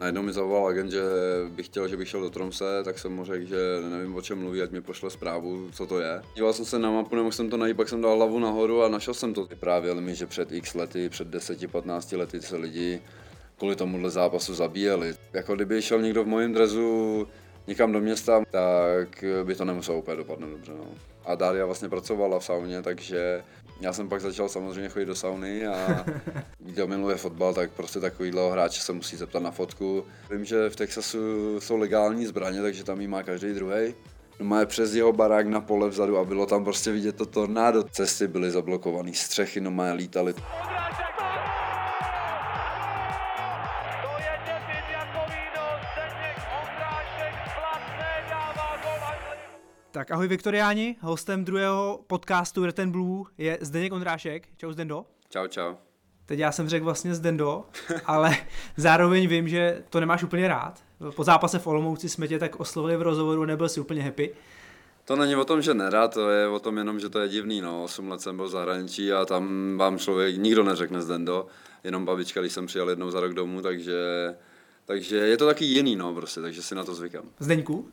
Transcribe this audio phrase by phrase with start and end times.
[0.00, 1.02] Najednou mi zavolal agent, že
[1.48, 3.56] bych chtěl, že bych šel do Tromse, tak jsem mu řekl, že
[3.90, 6.22] nevím o čem mluví, ať mi pošle zprávu, co to je.
[6.34, 8.88] Díval jsem se na mapu, nemohl jsem to najít, pak jsem dal hlavu nahoru a
[8.88, 9.44] našel jsem to.
[9.44, 13.02] Vyprávěli mi, že před x lety, před 10-15 lety se lidi
[13.58, 15.14] kvůli tomuhle zápasu zabíjeli.
[15.32, 17.28] Jako kdyby šel někdo v mojím drezu
[17.66, 20.72] někam do města, tak by to nemuselo úplně dopadnout dobře.
[20.72, 20.86] No.
[21.24, 23.42] A Daria vlastně pracovala v sauně, takže
[23.80, 26.04] já jsem pak začal samozřejmě chodit do sauny a
[26.58, 30.04] kdo miluje fotbal, tak prostě takovýhle hráče se musí zeptat na fotku.
[30.30, 31.18] Vím, že v Texasu
[31.60, 33.94] jsou legální zbraně, takže tam jí má každý druhý.
[34.40, 37.82] No má přes jeho barák na pole vzadu a bylo tam prostě vidět to tornádo.
[37.82, 40.34] Cesty byly zablokované, střechy no má lítaly.
[49.96, 54.48] Tak ahoj Viktoriáni, hostem druhého podcastu Red and Blue je Zdeněk Ondrášek.
[54.56, 55.04] Čau Zdendo.
[55.28, 55.74] Čau, čau.
[56.26, 57.64] Teď já jsem řekl vlastně Zdendo,
[58.04, 58.36] ale
[58.76, 60.82] zároveň vím, že to nemáš úplně rád.
[61.14, 64.34] Po zápase v Olomouci jsme tě tak oslovili v rozhovoru, nebyl si úplně happy.
[65.04, 67.60] To není o tom, že nerad, to je o tom jenom, že to je divný.
[67.60, 67.84] No.
[67.84, 71.46] 8 let jsem byl v zahraničí a tam vám člověk nikdo neřekne Zdendo,
[71.84, 74.34] jenom babička, když jsem přijel jednou za rok domů, takže,
[74.84, 77.24] takže je to taky jiný, no, prostě, takže si na to zvykám.
[77.38, 77.88] Zdeňku?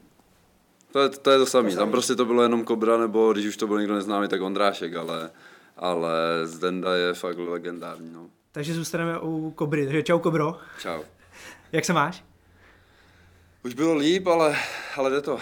[0.93, 1.75] To je to, je to samé.
[1.75, 4.95] Tam prostě to bylo jenom Kobra, nebo když už to byl někdo neznámý, tak Ondrášek,
[4.95, 5.31] ale,
[5.77, 6.11] ale
[6.43, 8.13] Zdenda je fakt legendární.
[8.13, 8.29] No.
[8.51, 9.85] Takže zůstaneme u Kobry.
[9.85, 10.55] Takže čau Kobro.
[10.79, 11.01] Čau.
[11.71, 12.23] Jak se máš?
[13.63, 14.55] Už bylo líp, ale,
[14.97, 15.37] ale jde to.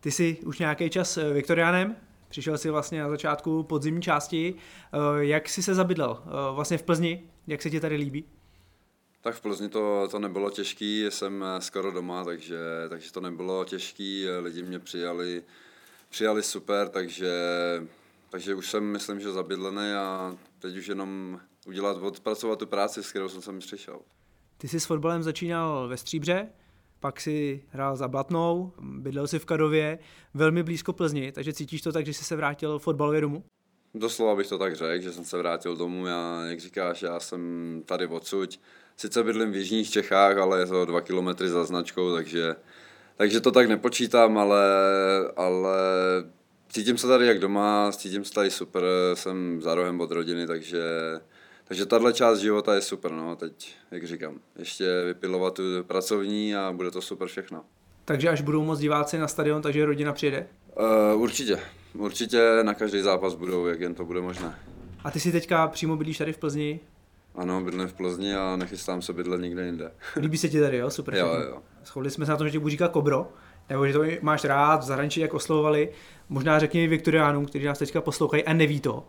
[0.00, 1.96] Ty jsi už nějaký čas eh, Viktoriánem,
[2.28, 4.54] přišel jsi vlastně na začátku podzimní části.
[4.54, 7.22] Eh, jak jsi se zabydlel eh, vlastně v Plzni?
[7.46, 8.24] Jak se ti tady líbí?
[9.22, 13.64] Tak v Plzni to, to nebylo těžký, jsem eh, skoro doma, takže, takže to nebylo
[13.64, 15.42] těžký, lidi mě přijali,
[16.08, 17.32] přijali super, takže,
[18.30, 23.10] takže už jsem, myslím, že zabydlený a teď už jenom udělat, odpracovat tu práci, s
[23.10, 24.00] kterou jsem sem přišel.
[24.58, 26.48] Ty jsi s fotbalem začínal ve Stříbře,
[27.00, 29.98] pak si hrál za Blatnou, bydlel si v Kadově,
[30.34, 33.44] velmi blízko Plzni, takže cítíš to tak, že jsi se vrátil fotbalově domů?
[33.94, 37.82] Doslova bych to tak řekl, že jsem se vrátil domů, já, jak říkáš, já jsem
[37.86, 38.60] tady odsud,
[38.96, 42.56] sice bydlím v jižních Čechách, ale je to dva kilometry za značkou, takže,
[43.16, 44.64] takže to tak nepočítám, ale,
[45.36, 45.78] ale
[46.68, 50.82] cítím se tady jak doma, cítím se tady super, jsem za rohem od rodiny, takže,
[51.64, 56.72] takže tahle část života je super, no, teď, jak říkám, ještě vypilovat tu pracovní a
[56.72, 57.64] bude to super všechno.
[58.04, 60.46] Takže až budou moc diváci na stadion, takže rodina přijede?
[61.14, 61.58] Uh, určitě,
[61.94, 64.58] určitě na každý zápas budou, jak jen to bude možné.
[65.04, 66.80] A ty si teďka přímo bydlíš tady v Plzni,
[67.34, 69.92] ano, bydlím v Plzni a nechystám se bydlet nikde jinde.
[70.16, 70.90] Líbí se ti tady, jo?
[70.90, 71.14] Super.
[71.18, 71.62] Jo, jo.
[71.84, 73.32] Shodli jsme se na tom, že ti budu říkat Kobro,
[73.68, 75.92] nebo že to máš rád, v zahraničí jak oslovovali.
[76.28, 79.08] Možná řekni Viktoriánům, kteří nás teďka poslouchají a neví to,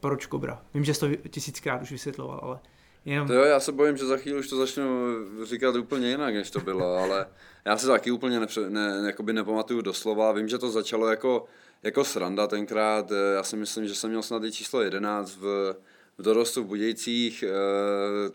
[0.00, 0.62] proč Kobra.
[0.74, 2.58] Vím, že jsi to tisíckrát už vysvětloval, ale
[3.04, 3.28] jenom...
[3.28, 5.14] To jo, já se bojím, že za chvíli už to začnu
[5.44, 7.26] říkat úplně jinak, než to bylo, ale
[7.64, 10.32] já se taky úplně nepře, ne, jakoby nepamatuju doslova.
[10.32, 11.44] Vím, že to začalo jako,
[11.82, 13.12] jako sranda tenkrát.
[13.34, 15.74] Já si myslím, že jsem měl snad i číslo 11 v
[16.20, 17.44] v dorostu v Budějcích.
[17.46, 18.32] Eh,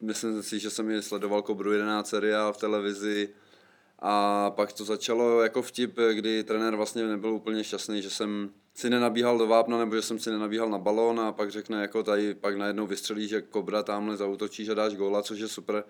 [0.00, 3.28] myslím si, že jsem je sledoval Kobru 11 seriál v televizi
[3.98, 8.90] a pak to začalo jako vtip, kdy trenér vlastně nebyl úplně šťastný, že jsem si
[8.90, 12.34] nenabíhal do vápna nebo že jsem si nenabíhal na balón a pak řekne jako tady
[12.34, 15.84] pak najednou vystřelí, že Kobra tamhle zautočí, že dáš góla, což je super.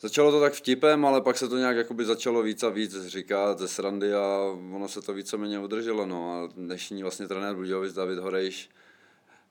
[0.00, 3.58] Začalo to tak vtipem, ale pak se to nějak jakoby začalo víc a víc říkat
[3.58, 4.38] ze srandy a
[4.72, 6.06] ono se to víceméně udrželo.
[6.06, 6.32] No.
[6.32, 8.70] A dnešní vlastně trenér Budějovic David Horejš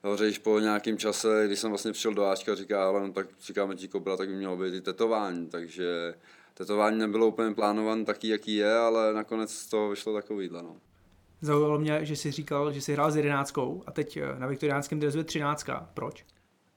[0.04, 3.74] Hořejš po nějakém čase, když jsem vlastně přišel do Ačka, říká, ale no, tak říkáme
[3.74, 6.14] ti kobra, tak by mělo být i tetování, takže
[6.54, 10.76] tetování nebylo úplně plánované taký, jaký je, ale nakonec to vyšlo takovýhle, no.
[11.40, 15.00] Zaujalo mě, že jsi říkal, že jsi hrál s jedenáctkou a teď eh, na viktoriánském
[15.00, 15.90] drezu je třináctka.
[15.94, 16.24] Proč?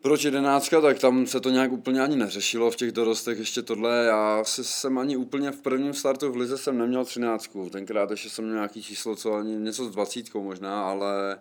[0.01, 0.81] Proč jedenáctka?
[0.81, 4.05] Tak tam se to nějak úplně ani neřešilo v těch dorostech ještě tohle.
[4.05, 7.69] Já si jsem ani úplně v prvním startu v Lize jsem neměl třináctku.
[7.69, 11.39] Tenkrát ještě jsem měl nějaký číslo, co ani něco s dvacítkou možná, ale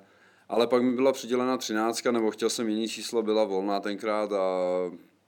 [0.48, 4.46] ale pak mi byla přidělena třináctka, nebo chtěl jsem jiný číslo, byla volná tenkrát a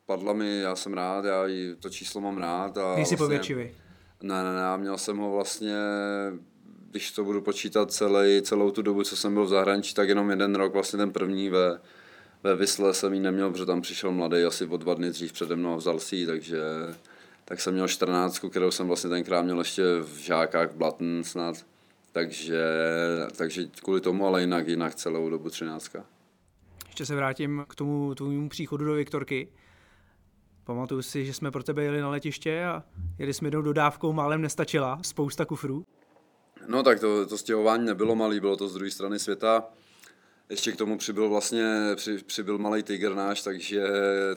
[0.06, 2.78] padla mi, já jsem rád, já i to číslo mám rád.
[2.78, 3.70] A Nejsi vlastně, povětšivý.
[4.22, 5.76] Ne, ne, ne, měl jsem ho vlastně,
[6.90, 10.30] když to budu počítat celý, celou tu dobu, co jsem byl v zahraničí, tak jenom
[10.30, 11.80] jeden rok, vlastně ten první ve,
[12.42, 15.56] ve Vysle jsem ji neměl, protože tam přišel mladý asi o dva dny dřív přede
[15.56, 16.60] mnou a vzal si ji, takže
[17.44, 21.56] tak jsem měl 14, kterou jsem vlastně tenkrát měl ještě v žákách v Blatn snad
[22.18, 22.64] takže,
[23.36, 26.04] takže kvůli tomu, ale jinak, jinak celou dobu třináctka.
[26.86, 29.48] Ještě se vrátím k tomu tvému příchodu do Viktorky.
[30.64, 32.82] Pamatuju si, že jsme pro tebe jeli na letiště a
[33.18, 35.84] jeli jsme jednou dodávkou, málem nestačila, spousta kufrů.
[36.66, 39.64] No tak to, to stěhování nebylo malý, bylo to z druhé strany světa.
[40.50, 41.64] ještě k tomu přibyl vlastně,
[41.96, 43.84] při, přibyl malý tiger náš, takže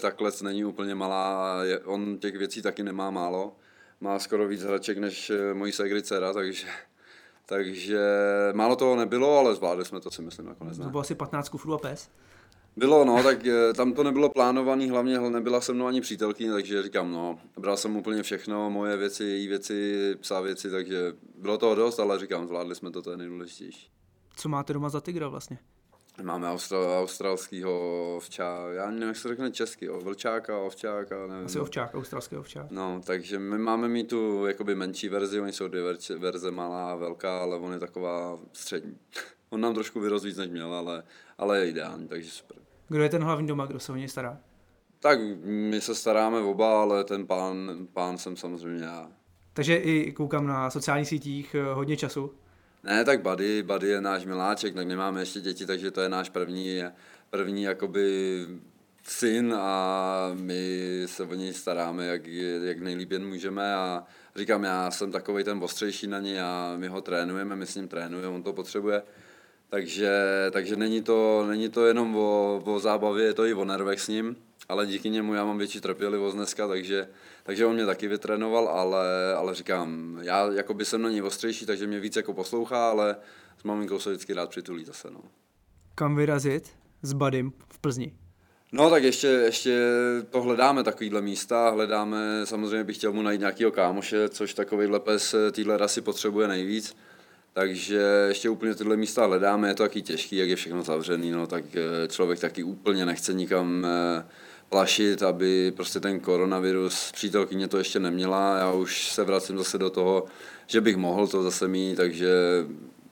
[0.01, 3.55] ta klec není úplně malá, je, on těch věcí taky nemá málo.
[3.99, 6.67] Má skoro víc hraček než eh, mojí segry dcera, takže,
[7.51, 7.99] takže
[8.53, 10.77] málo toho nebylo, ale zvládli jsme to si myslím nakonec.
[10.77, 12.09] To bylo asi 15 kufrů a pes.
[12.75, 16.83] Bylo, no, tak eh, tam to nebylo plánované, hlavně nebyla se mnou ani přítelkyně, takže
[16.83, 21.75] říkám, no, bral jsem úplně všechno, moje věci, její věci, psá věci, takže bylo toho
[21.75, 23.89] dost, ale říkám, zvládli jsme to, to je nejdůležitější.
[24.35, 25.57] Co máte doma za tygra vlastně?
[26.23, 31.45] Máme austral, australskýho ovčáka, já nevím, jak se řekne česky, o, vlčáka, ovčáka, nevím.
[31.45, 32.71] Asi ovčák, australský ovčák.
[32.71, 35.83] No, takže my máme mít tu jakoby menší verzi, oni jsou dvě
[36.17, 38.97] verze, malá a velká, ale on je taková střední.
[39.49, 41.03] on nám trošku vyrost víc, než měl, ale,
[41.37, 42.57] ale je ideální, takže super.
[42.87, 44.37] Kdo je ten hlavní doma, kdo se o něj stará?
[44.99, 49.11] Tak my se staráme oba, ale ten pán, pán jsem samozřejmě já.
[49.53, 52.33] Takže i koukám na sociálních sítích eh, hodně času.
[52.83, 56.29] Ne, tak Buddy, Buddy je náš miláček, tak nemáme ještě děti, takže to je náš
[56.29, 56.83] první,
[57.29, 58.47] první jakoby
[59.03, 62.27] syn a my se o něj staráme, jak,
[62.63, 64.03] jak nejlíp jen můžeme a
[64.35, 67.87] říkám, já jsem takový ten ostřejší na něj a my ho trénujeme, my s ním
[67.87, 69.03] trénujeme, on to potřebuje.
[69.69, 70.11] Takže,
[70.51, 74.07] takže není, to, není to jenom o, o zábavě, je to i o nervech s
[74.07, 74.35] ním,
[74.71, 77.07] ale díky němu já mám větší trpělivost dneska, takže,
[77.43, 81.65] takže on mě taky vytrénoval, ale, ale říkám, já jako by jsem na něj ostřejší,
[81.65, 83.15] takže mě víc jako poslouchá, ale
[83.61, 85.11] s maminkou se vždycky rád přitulí zase.
[85.11, 85.21] No.
[85.95, 86.69] Kam vyrazit
[87.01, 88.13] s Badym v Plzni?
[88.71, 89.87] No tak ještě, ještě
[90.29, 95.35] to hledáme takovýhle místa, hledáme, samozřejmě bych chtěl mu najít nějakého kámoše, což takovýhle pes
[95.51, 96.95] téhle rasy potřebuje nejvíc.
[97.53, 101.47] Takže ještě úplně tyhle místa hledáme, je to taky těžký, jak je všechno zavřený, no,
[101.47, 104.23] tak eh, člověk taky úplně nechce nikam eh,
[104.71, 109.89] plašit, aby prostě ten koronavirus, přítelkyně to ještě neměla, já už se vracím zase do
[109.89, 110.25] toho,
[110.67, 112.31] že bych mohl to zase mít, takže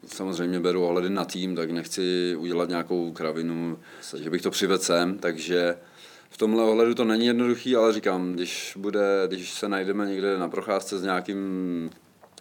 [0.06, 3.79] samozřejmě beru ohledy na tým, tak nechci udělat nějakou kravinu,
[4.17, 5.75] že bych to přivedl sem, takže
[6.29, 10.50] v tomhle ohledu to není jednoduchý, ale říkám, když, bude, když se najdeme někde na
[10.50, 11.89] procházce s nějakým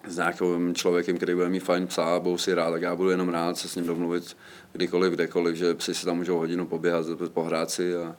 [0.06, 3.28] s nějakým člověkem, který bude mít fajn psa a si rád, tak já budu jenom
[3.28, 4.36] rád se s ním domluvit
[4.72, 8.16] kdykoliv, kdekoliv, že psi si tam můžou hodinu poběhat, pohrát si a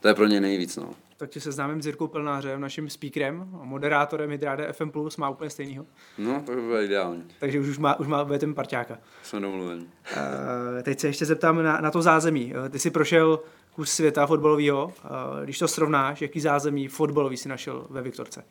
[0.00, 0.76] to je pro ně nejvíc.
[0.76, 0.90] No.
[1.16, 5.86] Tak tě seznámím s Jirkou Pelnářem, naším speakerem, moderátorem Hydráde FM+, má úplně stejnýho.
[6.18, 7.24] No, to by bylo ideální.
[7.40, 8.98] Takže už, už má, už má budete parťáka.
[9.22, 9.82] Jsme domluveni.
[9.82, 12.54] Uh, teď se ještě zeptám na, na to zázemí.
[12.54, 13.40] Uh, ty jsi prošel
[13.74, 14.84] kus světa fotbalového.
[14.84, 18.44] Uh, když to srovnáš, jaký zázemí fotbalový si našel ve Viktorce?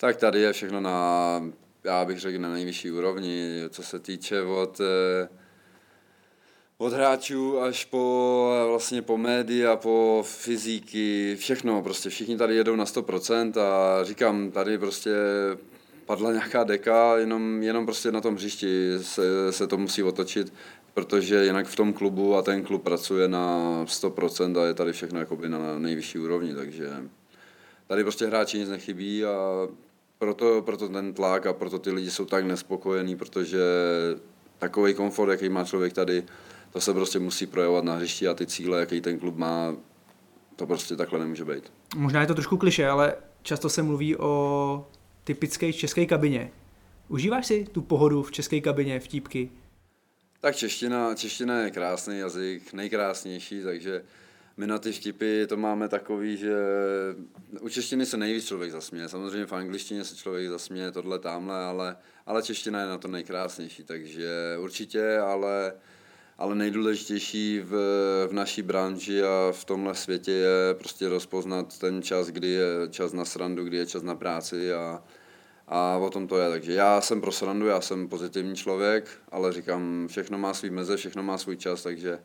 [0.00, 1.40] Tak tady je všechno na
[1.84, 5.28] já bych řekl, na nejvyšší úrovni, co se týče od, eh,
[6.80, 12.10] od hráčů až po vlastně po média, po fyziky, všechno, prostě.
[12.10, 15.10] Všichni tady jedou na 100% a říkám, tady prostě
[16.06, 20.52] padla nějaká deka, jenom, jenom prostě na tom hřišti se, se to musí otočit,
[20.94, 25.18] protože jinak v tom klubu a ten klub pracuje na 100% a je tady všechno
[25.18, 26.90] jakoby na nejvyšší úrovni, takže
[27.86, 29.68] tady prostě hráči nic nechybí a
[30.18, 33.60] proto, proto ten tlak a proto ty lidi jsou tak nespokojení, protože
[34.58, 36.24] takový komfort, jaký má člověk tady,
[36.72, 39.76] to se prostě musí projevovat na hřišti a ty cíle, jaký ten klub má,
[40.56, 41.72] to prostě takhle nemůže být.
[41.96, 44.86] Možná je to trošku kliše, ale často se mluví o
[45.24, 46.52] typické české kabině.
[47.08, 49.50] Užíváš si tu pohodu v české kabině, vtípky?
[50.40, 54.02] Tak čeština, čeština je krásný jazyk, nejkrásnější, takže
[54.56, 56.56] my na ty vtipy to máme takový, že
[57.60, 59.08] u češtiny se nejvíc člověk zasměje.
[59.08, 61.96] Samozřejmě v angličtině se člověk zasměje tohle tamhle, ale,
[62.26, 65.72] ale čeština je na to nejkrásnější, takže určitě, ale,
[66.40, 67.70] ale nejdůležitější v,
[68.28, 73.12] v naší branži a v tomhle světě je prostě rozpoznat ten čas, kdy je čas
[73.12, 75.02] na srandu, kdy je čas na práci a,
[75.68, 76.50] a o tom to je.
[76.50, 80.96] Takže já jsem pro srandu, já jsem pozitivní člověk, ale říkám, všechno má svý meze,
[80.96, 82.18] všechno má svůj čas, takže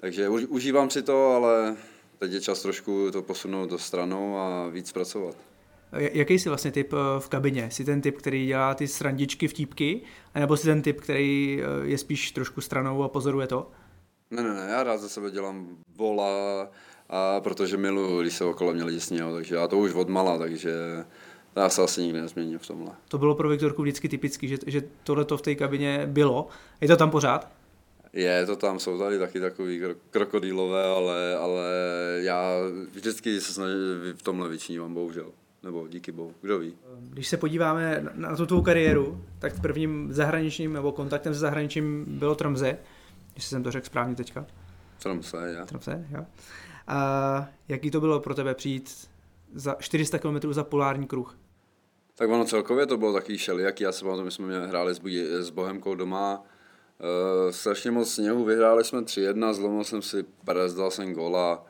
[0.00, 1.76] takže užívám si to, ale
[2.18, 5.49] teď je čas trošku to posunout do stranou a víc pracovat.
[5.92, 7.70] Jaký jsi vlastně typ eh, v kabině?
[7.70, 10.00] Jsi ten typ, který dělá ty srandičky, vtípky?
[10.34, 13.70] nebo jsi ten typ, který eh, je spíš trošku stranou a pozoruje to?
[14.30, 16.68] Ne, ne, ne, já rád za sebe dělám vola,
[17.08, 20.38] a protože miluji, když se okolo mě lidi smějou, takže já to už od mala,
[20.38, 20.74] takže
[21.56, 22.90] já se asi nikdy nezměním v tomhle.
[23.08, 26.48] To bylo pro Viktorku vždycky typický, že, že tohle to v té kabině bylo.
[26.80, 27.48] Je to tam pořád?
[28.12, 31.64] Je to tam, jsou tady taky takový krokodýlové, ale, ale
[32.16, 32.52] já
[32.92, 33.78] vždycky se snažím
[34.14, 35.32] v tomhle vyčnívám, bohužel.
[35.62, 36.74] Nebo díky bohu, kdo ví.
[37.00, 42.34] Když se podíváme na tu tvou kariéru, tak prvním zahraničním nebo kontaktem se zahraničím bylo
[42.34, 42.78] Tromze,
[43.34, 44.46] jestli jsem to řekl správně teďka.
[45.02, 45.66] Tromse, já.
[45.66, 46.26] Tromse, jo.
[46.86, 49.08] A jaký to bylo pro tebe přijít
[49.54, 51.38] za 400 km za polární kruh?
[52.14, 55.00] Tak ono celkově to bylo takový šelijaký, já se pamatuju, my jsme hráli s,
[55.40, 56.42] s Bohemkou doma,
[57.44, 61.66] Uh, strašně moc sněhu, vyhráli jsme 3-1, zlomil jsem si prst, dal jsem gola.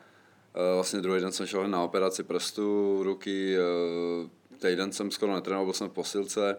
[0.55, 4.29] Uh, vlastně druhý den jsem šel na operaci prstu, ruky, uh,
[4.59, 6.57] týden jsem skoro netrénoval, byl jsem v posilce.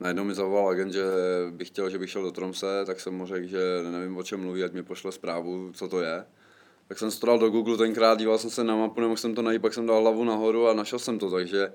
[0.00, 1.04] Najednou mi zavolal agent, že
[1.50, 3.58] bych chtěl, že bych šel do Tromse, tak jsem mu řekl, že
[3.90, 6.24] nevím, o čem mluví, ať mi pošle zprávu, co to je.
[6.88, 9.62] Tak jsem dal do Google tenkrát, díval jsem se na mapu, nemohl jsem to najít,
[9.62, 11.72] pak jsem dal hlavu nahoru a našel jsem to, takže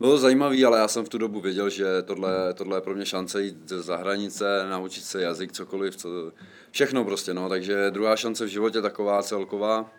[0.00, 3.06] bylo zajímavý, ale já jsem v tu dobu věděl, že tohle, tohle je pro mě
[3.06, 6.32] šance jít za hranice, naučit se jazyk, cokoliv, co,
[6.70, 9.90] všechno prostě, no, takže druhá šance v životě taková celková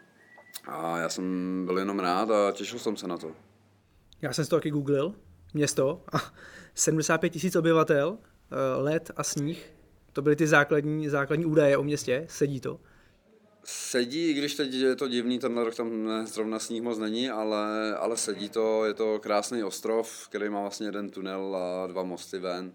[0.68, 3.32] a já jsem byl jenom rád a těšil jsem se na to.
[4.22, 5.16] Já jsem si to taky googlil,
[5.54, 6.18] město, a
[6.76, 8.18] 75 tisíc obyvatel,
[8.52, 9.74] eh, led a sníh,
[10.14, 12.80] to byly ty základní, základní údaje o městě, sedí to?
[13.66, 17.96] Sedí, i když teď je to divný, ten rok tam zrovna sníh moc není, ale,
[17.96, 22.40] ale sedí to, je to krásný ostrov, který má vlastně jeden tunel a dva mosty
[22.40, 22.74] ven.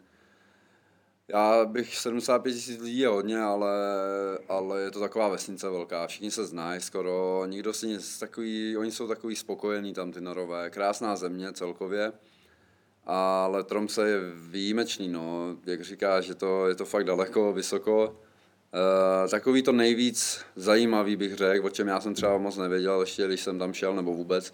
[1.29, 3.71] Já bych 75 tisíc lidí je hodně, ale,
[4.49, 8.91] ale je to taková vesnice velká, všichni se znají skoro, nikdo si nic takový, oni
[8.91, 12.13] jsou takový spokojení tam ty norové, krásná země celkově,
[13.05, 18.17] ale Tromse je výjimečný, no, jak říkáš, že to, je to fakt daleko, vysoko,
[18.73, 23.27] Uh, takový to nejvíc zajímavý bych řekl, o čem já jsem třeba moc nevěděl ještě,
[23.27, 24.53] když jsem tam šel, nebo vůbec,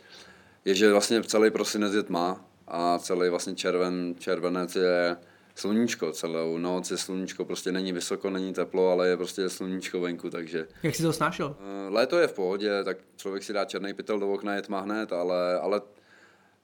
[0.64, 5.16] je, že vlastně celý prosinec je tma a celý vlastně červen, červenec je
[5.54, 10.30] sluníčko celou noc je sluníčko, prostě není vysoko, není teplo, ale je prostě sluníčko venku,
[10.30, 10.68] takže...
[10.82, 11.46] Jak si to snášel?
[11.46, 14.80] Uh, léto je v pohodě, tak člověk si dá černý pytel do okna, je tma
[14.80, 15.80] hned, ale, ale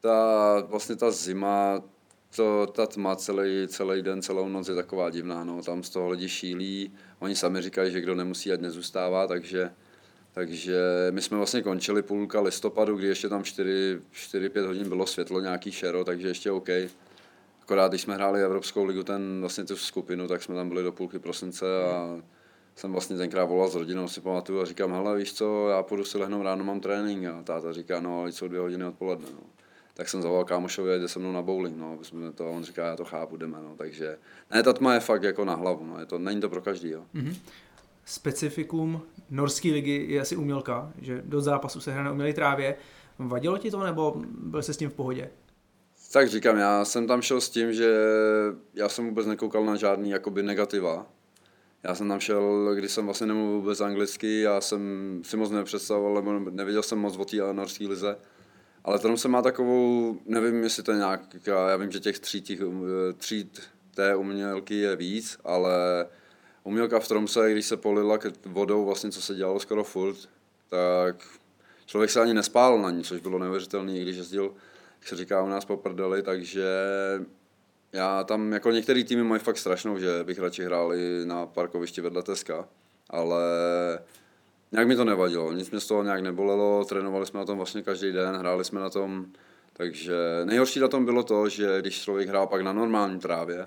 [0.01, 1.83] ta, vlastně ta zima,
[2.37, 6.09] to, ta tma celý, celý den, celou noc je taková divná, no, tam z toho
[6.09, 9.71] lidi šílí, oni sami říkají, že kdo nemusí, ať nezůstává, takže,
[10.33, 10.81] takže
[11.11, 14.01] my jsme vlastně končili půlka listopadu, kdy ještě tam 4-5
[14.67, 16.69] hodin bylo světlo, nějaký šero, takže ještě OK.
[17.71, 20.93] Akorát, když jsme hráli Evropskou ligu, ten vlastně tu skupinu, tak jsme tam byli do
[20.93, 22.23] půlky prosince a
[22.77, 26.05] jsem vlastně tenkrát volal s rodinou, si pamatuju a říkám, hele, víš co, já půjdu
[26.05, 29.41] si lehnout ráno, mám trénink a táta říká, no, ale jsou dvě hodiny odpoledne, no
[29.95, 32.97] tak jsem zavolal kámošovi, jde se mnou na bowling, no, jsme to, on říká, já
[32.97, 34.19] to chápu, jdeme, no, takže,
[34.55, 36.91] ne, ta tma je fakt jako na hlavu, no, je to, není to pro každý,
[36.91, 37.03] jo.
[37.15, 37.37] Mm-hmm.
[38.05, 42.77] Specifikum norské ligy je asi umělka, že do zápasu se hraje na umělé trávě.
[43.19, 45.31] Vadilo ti to, nebo byl se s tím v pohodě?
[46.13, 47.95] Tak říkám, já jsem tam šel s tím, že
[48.75, 51.07] já jsem vůbec nekoukal na žádný jakoby negativa.
[51.83, 54.81] Já jsem tam šel, když jsem vlastně nemluvil vůbec anglicky, já jsem
[55.25, 58.17] si moc nepředstavoval, nebo nevěděl jsem moc o té norské lize.
[58.85, 62.59] Ale tam se má takovou, nevím, jestli to je nějak, já vím, že těch tří,
[63.17, 63.61] tříd
[63.95, 66.07] té umělky je víc, ale
[66.65, 70.17] umělka v Tromse, když se polila vodou, vlastně co se dělalo skoro furt,
[70.69, 71.27] tak
[71.87, 74.55] člověk se ani nespál na ní, což bylo neuvěřitelné, když jezdil,
[75.01, 76.67] jak se říká u nás po prdeli, takže
[77.93, 82.01] já tam, jako některý týmy mají fakt strašnou, že bych radši hrál i na parkovišti
[82.01, 82.69] vedle Teska,
[83.11, 83.43] ale
[84.73, 87.83] Nějak mi to nevadilo, nic mě z toho nějak nebolelo, trénovali jsme na tom vlastně
[87.83, 89.27] každý den, hráli jsme na tom,
[89.73, 90.15] takže
[90.45, 93.67] nejhorší na tom bylo to, že když člověk hrál pak na normální trávě,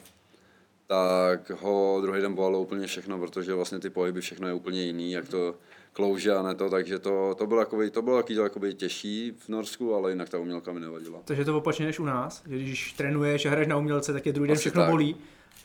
[0.88, 5.12] tak ho druhý den bolelo úplně všechno, protože vlastně ty pohyby, všechno je úplně jiný,
[5.12, 5.56] jak to
[5.94, 9.50] klouže a ne to, takže to, to bylo, jakoby, to bylo taky jakoby těžší v
[9.50, 11.20] Norsku, ale jinak ta umělka mi nevadila.
[11.26, 14.34] Takže to opačně než u nás, že když trénuješ a hraješ na umělce, tak je
[14.34, 14.92] druhý den všechno tak.
[14.92, 15.16] bolí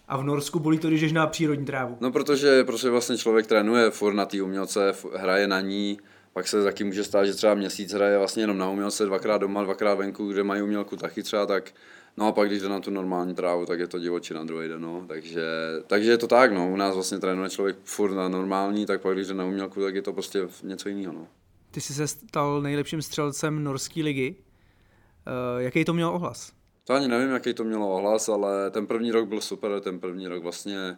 [0.09, 1.97] a v Norsku bolí to, když jdeš na přírodní trávu.
[2.01, 5.99] No protože, protože vlastně člověk trénuje furt na té umělce, hraje na ní,
[6.33, 9.63] pak se taky může stát, že třeba měsíc hraje vlastně jenom na umělce, dvakrát doma,
[9.63, 11.73] dvakrát venku, kde mají umělku taky třeba, tak
[12.19, 14.81] No a pak, když jde na tu normální trávu, tak je to divočina druhý den,
[14.81, 15.05] no.
[15.09, 15.47] Takže,
[15.87, 16.71] takže je to tak, no.
[16.73, 19.95] U nás vlastně trénuje člověk furt na normální, tak pak, když jde na umělku, tak
[19.95, 21.27] je to prostě něco jiného, no.
[21.71, 24.35] Ty jsi se stal nejlepším střelcem norské ligy.
[24.35, 26.53] Uh, jaký to měl ohlas?
[26.85, 30.29] To ani nevím, jaký to mělo ohlas, ale ten první rok byl super, ten první
[30.29, 30.97] rok vlastně,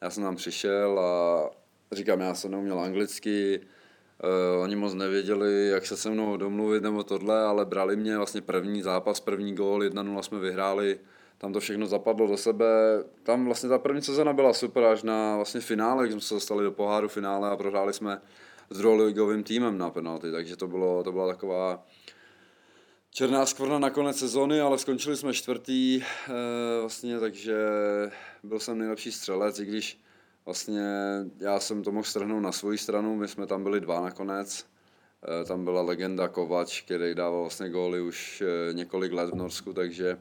[0.00, 1.40] já jsem tam přišel a
[1.92, 3.60] říkám, já jsem neuměl anglicky,
[4.24, 8.40] uh, oni moc nevěděli, jak se se mnou domluvit nebo tohle, ale brali mě vlastně
[8.40, 10.98] první zápas, první gól, 1-0 jsme vyhráli,
[11.38, 12.66] tam to všechno zapadlo do sebe.
[13.22, 16.64] Tam vlastně ta první sezona byla super až na vlastně finále, když jsme se dostali
[16.64, 18.20] do poháru finále a prohráli jsme
[18.70, 21.86] s druholigovým týmem na penalty, takže to, bylo, to byla taková
[23.10, 26.04] černá skvrna na konec sezony, ale skončili jsme čtvrtý, e,
[26.80, 27.56] vlastně, takže
[28.42, 30.00] byl jsem nejlepší střelec, i když
[30.44, 30.82] vlastně
[31.38, 34.66] já jsem to mohl strhnout na svoji stranu, my jsme tam byli dva nakonec,
[35.42, 39.72] e, tam byla legenda Kovač, který dával vlastně góly už e, několik let v Norsku,
[39.72, 40.18] takže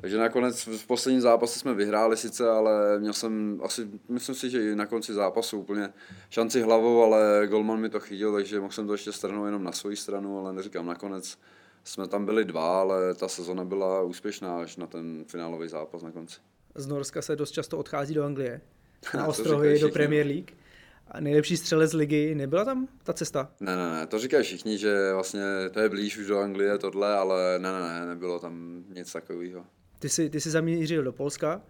[0.00, 4.72] takže nakonec v posledním zápase jsme vyhráli sice, ale měl jsem asi, myslím si, že
[4.72, 5.92] i na konci zápasu úplně
[6.30, 9.72] šanci hlavou, ale golman mi to chytil, takže mohl jsem to ještě strhnout jenom na
[9.72, 11.38] svoji stranu, ale neříkám, nakonec
[11.84, 16.10] jsme tam byli dva, ale ta sezona byla úspěšná až na ten finálový zápas na
[16.10, 16.40] konci.
[16.74, 18.60] Z Norska se dost často odchází do Anglie.
[19.14, 20.50] Na ostrovy do Premier League.
[21.08, 23.50] A nejlepší střelec ligy, nebyla tam ta cesta?
[23.60, 27.16] Ne, ne, ne, to říkají všichni, že vlastně to je blíž už do Anglie tohle,
[27.16, 29.64] ale ne, ne, ne, nebylo tam nic takového.
[29.98, 31.62] Ty jsi, ty jsi zamířil do Polska.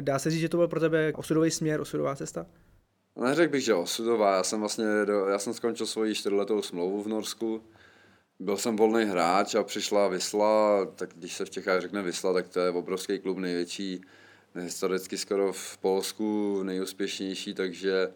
[0.00, 2.46] Dá se říct, že to byl pro tebe osudový směr, osudová cesta?
[3.20, 4.36] Neřekl bych, že osudová.
[4.36, 7.62] Já jsem vlastně, do, já jsem skončil svoji čtyřletou smlouvu v Norsku.
[8.40, 12.48] Byl jsem volný hráč a přišla Vysla, tak když se v Čechách řekne Vysla, tak
[12.48, 14.00] to je obrovský klub, největší,
[14.62, 18.08] historicky skoro v Polsku, nejúspěšnější, takže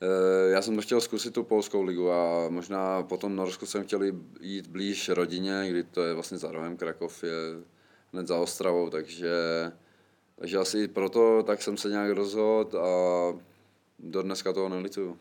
[0.00, 4.02] eh, já jsem chtěl zkusit tu polskou ligu a možná potom Norsku jsem chtěl
[4.40, 7.32] jít blíž rodině, kdy to je vlastně za rohem Krakov, je
[8.12, 9.32] hned za Ostravou, takže,
[10.36, 13.32] takže asi proto tak jsem se nějak rozhodl a
[13.98, 15.18] do dneska toho nelituju.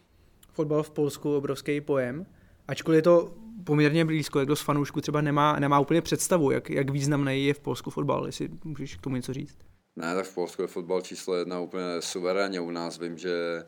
[0.54, 2.26] Fotbal v Polsku obrovský pojem,
[2.68, 3.34] ačkoliv je to
[3.64, 7.60] poměrně blízko, jak dost fanoušků třeba nemá, nemá úplně představu, jak, jak významný je v
[7.60, 9.58] Polsku fotbal, jestli můžeš k tomu něco říct.
[9.96, 12.60] Ne, tak v Polsku je fotbal číslo jedna úplně suverénně.
[12.60, 13.64] U nás vím, že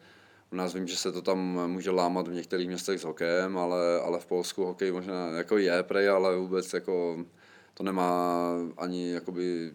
[0.52, 4.02] u nás vím, že se to tam může lámat v některých městech s hokejem, ale,
[4.02, 7.26] ale v Polsku hokej možná jako je prej, ale vůbec jako
[7.74, 8.44] to nemá
[8.78, 9.74] ani jakoby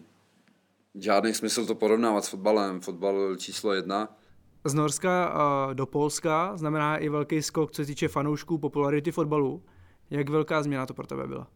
[0.95, 2.81] žádný smysl to porovnávat s fotbalem.
[2.81, 4.17] Fotbal číslo jedna.
[4.65, 5.33] Z Norska
[5.73, 9.63] do Polska znamená i velký skok, co se týče fanoušků popularity fotbalu.
[10.09, 11.47] Jak velká změna to pro tebe byla?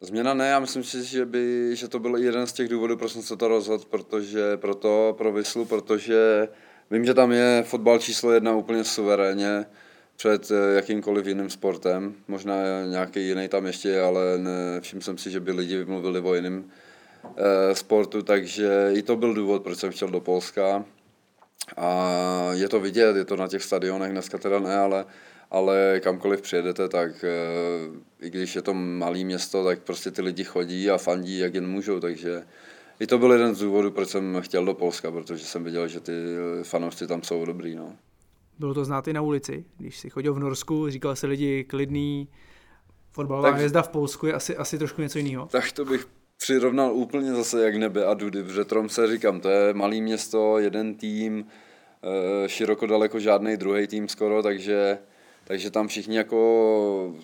[0.00, 3.12] Změna ne, já myslím si, že, by, že to byl jeden z těch důvodů, proč
[3.12, 6.48] jsem se to rozhodl, protože pro to, pro Vyslu, protože
[6.90, 9.66] vím, že tam je fotbal číslo jedna úplně suverénně
[10.16, 12.14] před eh, jakýmkoliv jiným sportem.
[12.28, 12.54] Možná
[12.88, 16.34] nějaký jiný tam ještě je, ale ne, všiml jsem si, že by lidi vymluvili o
[16.34, 16.64] jiném
[17.36, 20.84] e, sportu, takže i to byl důvod, proč jsem chtěl do Polska.
[21.76, 22.10] A
[22.52, 25.04] je to vidět, je to na těch stadionech, dneska teda ne, ale
[25.50, 30.44] ale kamkoliv přijedete, tak eh, i když je to malé město, tak prostě ty lidi
[30.44, 32.42] chodí a fandí, jak jen můžou, takže
[33.00, 36.00] i to byl jeden z důvodů, proč jsem chtěl do Polska, protože jsem viděl, že
[36.00, 36.12] ty
[36.62, 37.74] fanoušci tam jsou dobrý.
[37.74, 37.96] No.
[38.58, 42.28] Bylo to znát i na ulici, když si chodil v Norsku, říkal se lidi klidný,
[43.10, 45.46] fotbalová tak, hvězda v Polsku je asi, asi trošku něco jiného.
[45.46, 49.74] Tak to bych přirovnal úplně zase jak nebe a dudy, protože se říkám, to je
[49.74, 51.46] malé město, jeden tým,
[52.02, 54.98] eh, široko daleko žádný druhý tým skoro, takže
[55.44, 57.14] takže tam všichni jako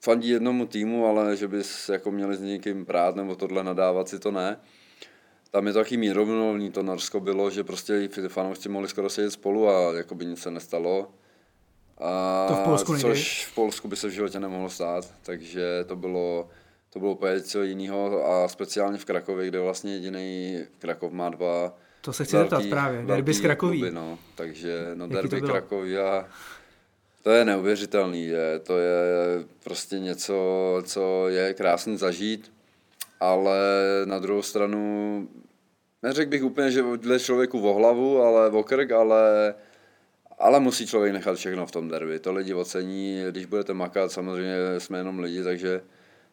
[0.00, 4.18] fandí jednomu týmu, ale že bys jako měli s někým prát nebo tohle nadávat si
[4.18, 4.56] to ne.
[5.50, 9.30] Tam je to taky mírovnovní, to Norsko bylo, že prostě i fanoušci mohli skoro sedět
[9.30, 11.10] spolu a jako by nic se nestalo.
[11.98, 13.08] A to v Polsku nejde.
[13.08, 16.48] Což v Polsku by se v životě nemohlo stát, takže to bylo,
[16.90, 21.76] to bylo úplně něco jiného a speciálně v Krakově, kde vlastně jediný Krakov má dva
[22.00, 23.80] to se chci zeptat právě, derby z Krakoví.
[23.80, 26.28] Kluby, no, takže no, derby Krakoví a
[27.22, 28.94] to je neuvěřitelný, je, to je
[29.64, 30.36] prostě něco,
[30.86, 32.52] co je krásný zažít,
[33.20, 33.58] ale
[34.04, 35.28] na druhou stranu,
[36.02, 39.54] neřekl bych úplně, že jde člověku o hlavu, ale o krk, ale,
[40.38, 42.18] ale musí člověk nechat všechno v tom derby.
[42.18, 45.80] To lidi ocení, když budete makat, samozřejmě jsme jenom lidi, takže,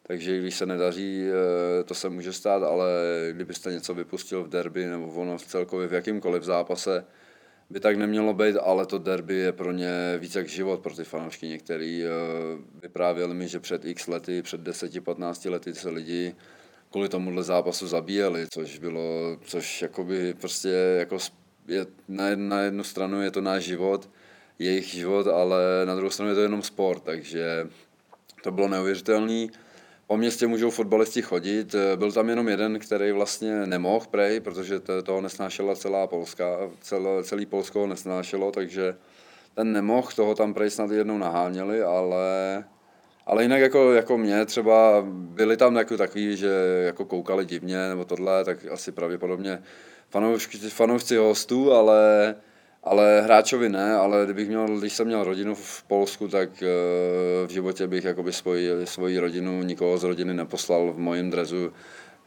[0.03, 2.89] takže když se nedaří, eh, to se může stát, ale
[3.31, 7.05] kdybyste něco vypustil v derby nebo ono v celkově v jakýmkoliv zápase,
[7.69, 11.03] by tak nemělo být, ale to derby je pro ně víc jak život pro ty
[11.03, 11.47] fanoušky.
[11.47, 12.09] Některý uh,
[12.81, 16.35] vyprávěli mi, že před x lety, před 10-15 lety se lidi
[16.91, 21.17] kvůli tomuhle zápasu zabíjeli, což bylo, což jakoby prostě jako
[21.67, 24.09] je, na, na jednu stranu je to náš život,
[24.59, 27.67] jejich život, ale na druhou stranu je to jenom sport, takže
[28.43, 29.47] to bylo neuvěřitelné.
[30.09, 31.75] Po městě můžou fotbalisti chodit.
[31.95, 36.45] Byl tam jenom jeden, který vlastně nemohl prej, protože toho nesnášela celá Polska,
[36.81, 38.95] celé, celý Polsko ho nesnášelo, takže
[39.55, 42.63] ten nemohl, toho tam prej snad jednou naháněli, ale,
[43.25, 46.51] ale jinak jako, jako mě třeba byli tam jako takový, že
[46.85, 49.63] jako koukali divně nebo tohle, tak asi pravděpodobně
[50.09, 52.35] fanoušci, fanoušci hostů, ale
[52.83, 56.67] ale hráčovi ne, ale kdybych měl, když jsem měl rodinu v Polsku, tak eh,
[57.47, 61.73] v životě bych jakoby svoji, svoji rodinu, nikoho z rodiny neposlal v mojím drezu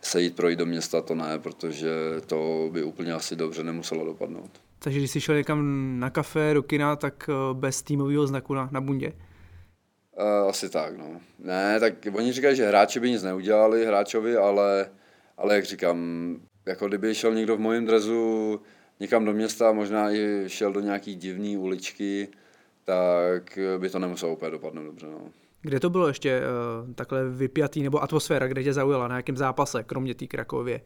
[0.00, 1.90] se jít projít do města, to ne, protože
[2.26, 4.50] to by úplně asi dobře nemuselo dopadnout.
[4.78, 5.60] Takže když jsi šel někam
[6.00, 9.12] na kafe, do kina, tak eh, bez týmového znaku na, na bundě?
[10.18, 11.20] Uh, asi tak, no.
[11.38, 14.90] Ne, tak oni říkají, že hráči by nic neudělali hráčovi, ale,
[15.36, 15.98] ale jak říkám,
[16.66, 18.60] jako kdyby šel někdo v mojím drezu
[19.02, 22.28] někam do města, možná i šel do nějaký divné uličky,
[22.84, 25.06] tak by to nemuselo úplně dopadnout dobře.
[25.06, 25.30] No.
[25.62, 29.82] Kde to bylo ještě uh, takhle vypjatý, nebo atmosféra, kde tě zaujala, na jakém zápase,
[29.82, 30.80] kromě té Krakově?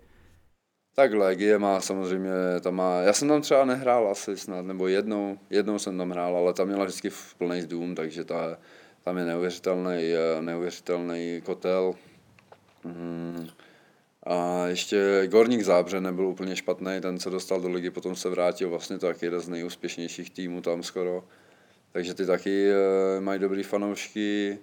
[0.94, 5.38] Tak Legie má samozřejmě, tam má, já jsem tam třeba nehrál asi snad, nebo jednou,
[5.50, 8.58] jednou jsem tam hrál, ale tam měla vždycky v plný dům, takže ta,
[9.04, 11.94] tam je neuvěřitelný, eh, neuvěřitelný kotel.
[12.84, 13.48] Mm.
[14.26, 18.70] A ještě Gorník Zábře nebyl úplně špatný, ten se dostal do ligy, potom se vrátil,
[18.70, 21.24] vlastně to je jeden z nejúspěšnějších týmů tam skoro.
[21.92, 24.58] Takže ty taky e, mají dobrý fanoušky.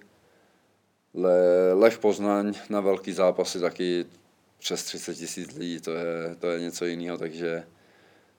[1.14, 4.06] Le, Lech Poznaň na velký zápasy taky
[4.60, 7.64] přes 30 tisíc lidí, to je, to je něco jiného, takže,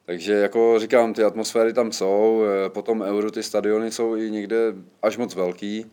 [0.04, 4.56] takže jako říkám, ty atmosféry tam jsou, e, potom Euro ty stadiony jsou i někde
[5.02, 5.87] až moc velký,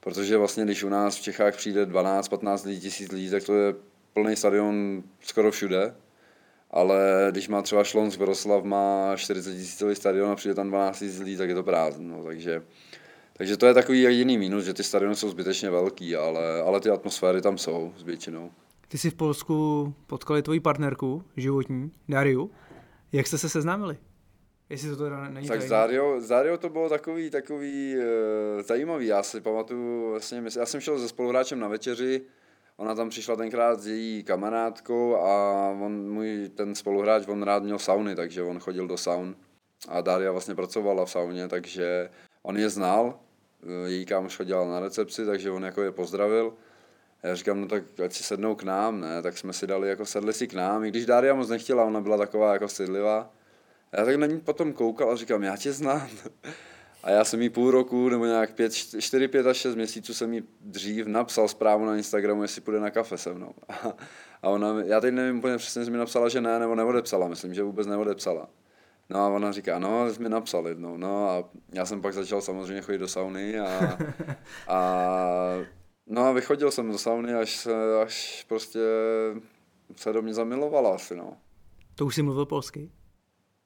[0.00, 3.74] protože vlastně když u nás v Čechách přijde 12-15 lidí, tisíc lidí, tak to je
[4.12, 5.94] plný stadion skoro všude,
[6.70, 11.20] ale když má třeba Šlons Vroslav má 40 tisícový stadion a přijde tam 12 tisíc
[11.20, 12.62] lidí, tak je to prázdno, no, takže,
[13.32, 16.90] takže to je takový jediný mínus, že ty stadiony jsou zbytečně velký, ale, ale ty
[16.90, 18.50] atmosféry tam jsou s většinou.
[18.88, 22.50] Ty jsi v Polsku potkali tvoji partnerku životní, Dariu.
[23.12, 23.96] Jak jste se seznámili?
[24.70, 29.06] Jestli to teda není Tak s Dario, s Dario to bylo takový, takový uh, zajímavý.
[29.06, 32.22] Já si pamatuju, vlastně, já jsem šel se spoluhráčem na večeři,
[32.76, 37.78] Ona tam přišla tenkrát s její kamarádkou a on, můj ten spoluhráč, on rád měl
[37.78, 39.36] sauny, takže on chodil do saun.
[39.88, 42.10] A Daria vlastně pracovala v sauně, takže
[42.42, 43.18] on je znal,
[43.86, 46.54] její kámoš chodila na recepci, takže on jako je pozdravil.
[47.22, 50.06] Já říkám, no tak ať si sednou k nám, ne, tak jsme si dali, jako
[50.06, 53.30] sedli si k nám, i když Daria moc nechtěla, ona byla taková jako stydlivá.
[53.92, 56.08] A já tak na ní potom koukal a říkám, já tě znám.
[57.02, 60.34] A já jsem jí půl roku, nebo nějak pět, čtyři, pět až šest měsíců jsem
[60.34, 63.54] jí dřív napsal zprávu na Instagramu, jestli půjde na kafe se mnou.
[64.42, 67.54] A ona, já teď nevím úplně přesně, jestli mi napsala, že ne, nebo neodepsala, myslím,
[67.54, 68.48] že vůbec neodepsala.
[69.10, 72.40] No a ona říká, no, jsi mi napsal jednou, no a já jsem pak začal
[72.40, 73.98] samozřejmě chodit do sauny a,
[74.68, 74.78] a
[76.06, 77.68] no a vychodil jsem do sauny, až,
[78.02, 78.80] až prostě
[79.96, 81.36] se do mě zamilovala asi, no.
[81.94, 82.90] To už jsi mluvil polsky?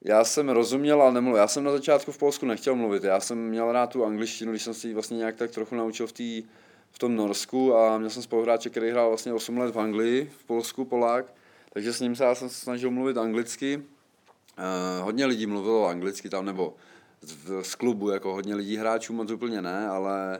[0.01, 1.41] Já jsem rozuměl, ale nemluvil.
[1.41, 3.03] Já jsem na začátku v Polsku nechtěl mluvit.
[3.03, 6.07] Já jsem měl rád tu angličtinu, když jsem si ji vlastně nějak tak trochu naučil
[6.07, 6.43] v, tý,
[6.91, 10.43] v tom Norsku a měl jsem spoluhráče, který hrál vlastně 8 let v Anglii, v
[10.43, 11.33] Polsku, Polák.
[11.73, 13.77] Takže s ním se já jsem se snažil mluvit anglicky.
[13.77, 16.73] Uh, hodně lidí mluvilo anglicky tam, nebo
[17.21, 20.39] z, z klubu, jako hodně lidí hráčů, moc úplně ne, ale,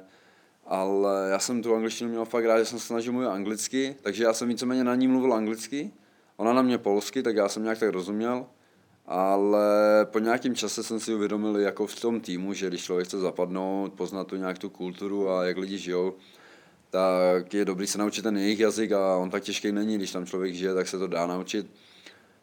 [0.65, 4.23] ale já jsem tu angličtinu měl fakt rád, že jsem se snažil mluvit anglicky, takže
[4.23, 5.91] já jsem víceméně na ní mluvil anglicky,
[6.37, 8.45] ona na mě polsky, tak já jsem nějak tak rozuměl
[9.07, 13.19] ale po nějakém čase jsem si uvědomil jako v tom týmu, že když člověk chce
[13.19, 16.13] zapadnout, poznat tu nějak tu kulturu a jak lidi žijou,
[16.89, 20.25] tak je dobrý se naučit ten jejich jazyk a on tak těžký není, když tam
[20.25, 21.67] člověk žije, tak se to dá naučit.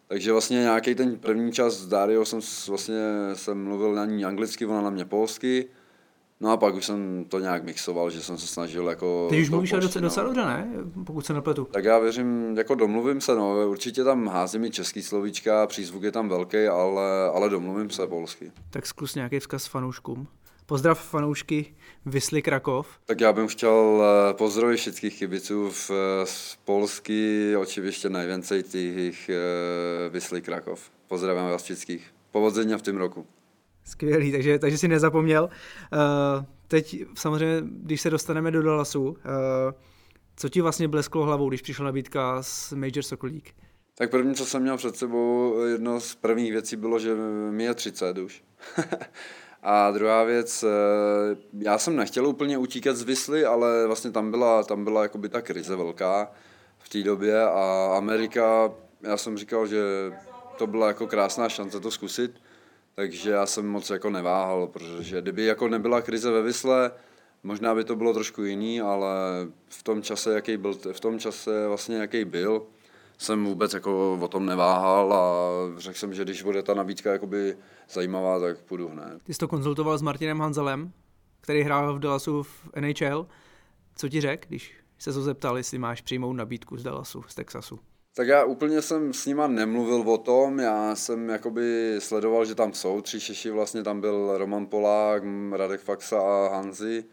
[0.09, 3.03] Takže vlastně nějaký ten první čas s Dario jsem vlastně
[3.35, 5.69] jsem mluvil na ní anglicky, ona na mě polsky,
[6.41, 9.27] No a pak už jsem to nějak mixoval, že jsem se snažil jako...
[9.31, 10.69] Ty už mluvíš docela, docela dobře, ne?
[11.07, 11.69] Pokud se nepletu.
[11.71, 16.13] Tak já věřím, jako domluvím se, no, určitě tam házím i český slovíčka, přízvuk je
[16.13, 18.53] tam velký, ale, ale domluvím se polsky.
[18.71, 20.29] Tak zkus nějaký vzkaz fanouškům.
[20.67, 21.75] Pozdrav fanoušky
[22.07, 22.87] Vysly Krakov.
[23.05, 29.29] Tak já bych chtěl eh, pozdravit všech kibiců v, eh, z Polsky, očiviště nejvíce těch
[29.29, 30.91] eh, Vysly Krakov.
[31.09, 32.11] Pozdravím vás všetkých.
[32.31, 33.27] Povodzenia v tom roku.
[33.85, 35.45] Skvělý, takže, takže si nezapomněl.
[35.93, 39.15] Uh, teď samozřejmě, když se dostaneme do Dallasu, uh,
[40.37, 43.49] co ti vlastně blesklo hlavou, když přišla nabídka z Major Soccer League?
[43.99, 47.15] Tak první, co jsem měl před sebou, jedno z prvních věcí bylo, že
[47.51, 48.45] mi je 30 už.
[49.63, 54.63] a druhá věc, eh, já jsem nechtěl úplně utíkat z Vysly, ale vlastně tam byla,
[54.63, 56.33] tam byla jakoby ta krize velká
[56.79, 59.83] v té době a Amerika, já jsem říkal, že
[60.59, 62.41] to byla jako krásná šance to zkusit
[62.95, 66.91] takže já jsem moc jako neváhal, protože kdyby jako nebyla krize ve Vysle,
[67.43, 69.11] možná by to bylo trošku jiný, ale
[69.69, 72.63] v tom čase, jaký byl, v tom čase vlastně jaký byl,
[73.19, 75.21] jsem vůbec jako o tom neváhal a
[75.81, 77.57] řekl jsem, že když bude ta nabídka jakoby
[77.91, 79.23] zajímavá, tak půjdu hned.
[79.23, 80.93] Ty jsi to konzultoval s Martinem Hanzelem,
[81.41, 83.27] který hrál v Dallasu v NHL.
[83.97, 87.79] Co ti řekl, když se to zeptal, jestli máš přijmout nabídku z Dallasu, z Texasu?
[88.17, 92.73] Tak já úplně jsem s nima nemluvil o tom, já jsem jakoby sledoval, že tam
[92.73, 95.23] jsou tři Češi, vlastně tam byl Roman Polák,
[95.53, 97.05] Radek Faxa a Hanzi.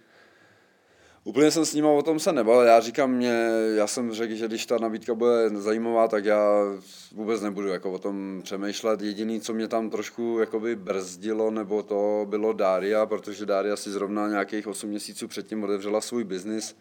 [1.24, 4.48] Úplně jsem s nima o tom se nebal, já říkám, mě, já jsem řekl, že
[4.48, 6.64] když ta nabídka bude zajímavá, tak já
[7.12, 9.02] vůbec nebudu jako o tom přemýšlet.
[9.02, 14.28] Jediný, co mě tam trošku jakoby brzdilo, nebo to bylo Dária, protože Dária si zrovna
[14.28, 16.76] nějakých 8 měsíců předtím otevřela svůj biznis,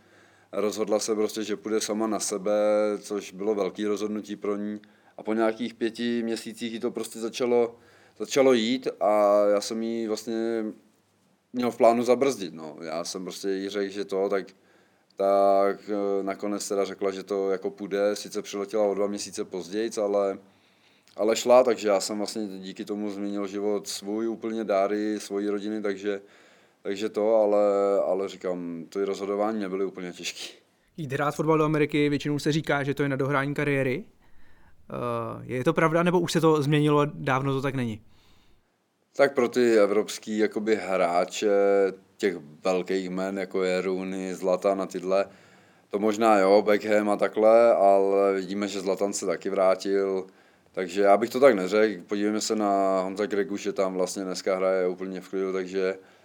[0.52, 2.52] rozhodla se prostě, že půjde sama na sebe,
[3.00, 4.80] což bylo velký rozhodnutí pro ní.
[5.16, 7.76] A po nějakých pěti měsících jí to prostě začalo,
[8.18, 10.64] začalo jít a já jsem jí vlastně
[11.52, 12.54] měl v plánu zabrzdit.
[12.54, 12.76] No.
[12.82, 14.46] Já jsem prostě jí řekl, že to, tak,
[15.16, 19.90] tak eh, nakonec teda řekla, že to jako půjde, sice přiletěla o dva měsíce později,
[20.02, 20.38] ale,
[21.16, 25.82] ale šla, takže já jsem vlastně díky tomu změnil život svůj úplně dáry, svojí rodiny,
[25.82, 26.20] takže
[26.82, 27.60] takže to, ale,
[28.06, 30.54] ale říkám, ty rozhodování nebyly úplně těžké.
[30.96, 34.04] Jít hrát fotbal do Ameriky většinou se říká, že to je na dohrání kariéry.
[35.42, 38.00] je to pravda, nebo už se to změnilo, dávno to tak není?
[39.16, 41.50] Tak pro ty evropský jakoby hráče
[42.16, 45.26] těch velkých men, jako je Rooney, Zlatan a tyhle,
[45.90, 50.26] to možná jo, Beckham a takhle, ale vidíme, že Zlatan se taky vrátil,
[50.72, 52.02] takže já bych to tak neřekl.
[52.06, 56.19] Podívejme se na Honza Gregu, že tam vlastně dneska hraje úplně v klidu, takže eh,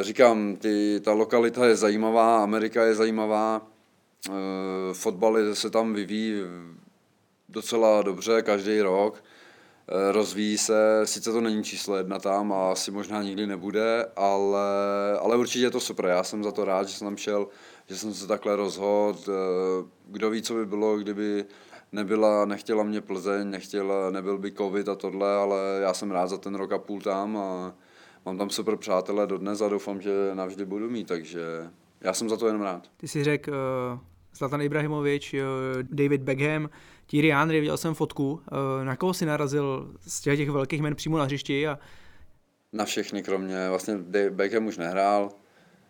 [0.00, 3.66] říkám, ty, ta lokalita je zajímavá, Amerika je zajímavá,
[4.28, 4.32] eh,
[4.92, 6.34] fotbal se tam vyvíjí
[7.48, 9.24] docela dobře každý rok,
[9.88, 14.68] eh, rozvíjí se, sice to není číslo jedna tam a asi možná nikdy nebude, ale,
[15.20, 17.48] ale určitě je to super, já jsem za to rád, že jsem tam šel,
[17.88, 19.18] že jsem se takhle rozhodl,
[20.06, 21.44] kdo ví, co by bylo, kdyby
[21.92, 26.38] nebyla, nechtěla mě Plzeň, nechtěla, nebyl by covid a tohle, ale já jsem rád za
[26.38, 27.74] ten rok a půl tam a
[28.26, 31.40] mám tam super přátelé dodnes a doufám, že navždy budu mít, takže
[32.00, 32.90] já jsem za to jenom rád.
[32.96, 33.98] Ty si řekl uh,
[34.34, 35.40] Zlatan Ibrahimovič, uh,
[35.82, 36.70] David Beckham,
[37.06, 38.32] Thierry Henry, viděl jsem fotku.
[38.32, 41.68] Uh, na koho si narazil z těch, těch velkých men přímo na hřišti?
[41.68, 41.78] A...
[42.72, 43.98] Na všechny, kromě, vlastně
[44.30, 45.30] Beckham už nehrál,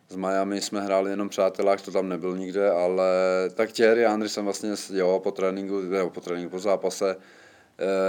[0.09, 3.11] z Miami jsme hráli jenom přátelák, to tam nebyl nikde, ale
[3.55, 7.17] tak Thierry Andry jsem vlastně, jo, po tréninku, nebo po tréninku, po zápase,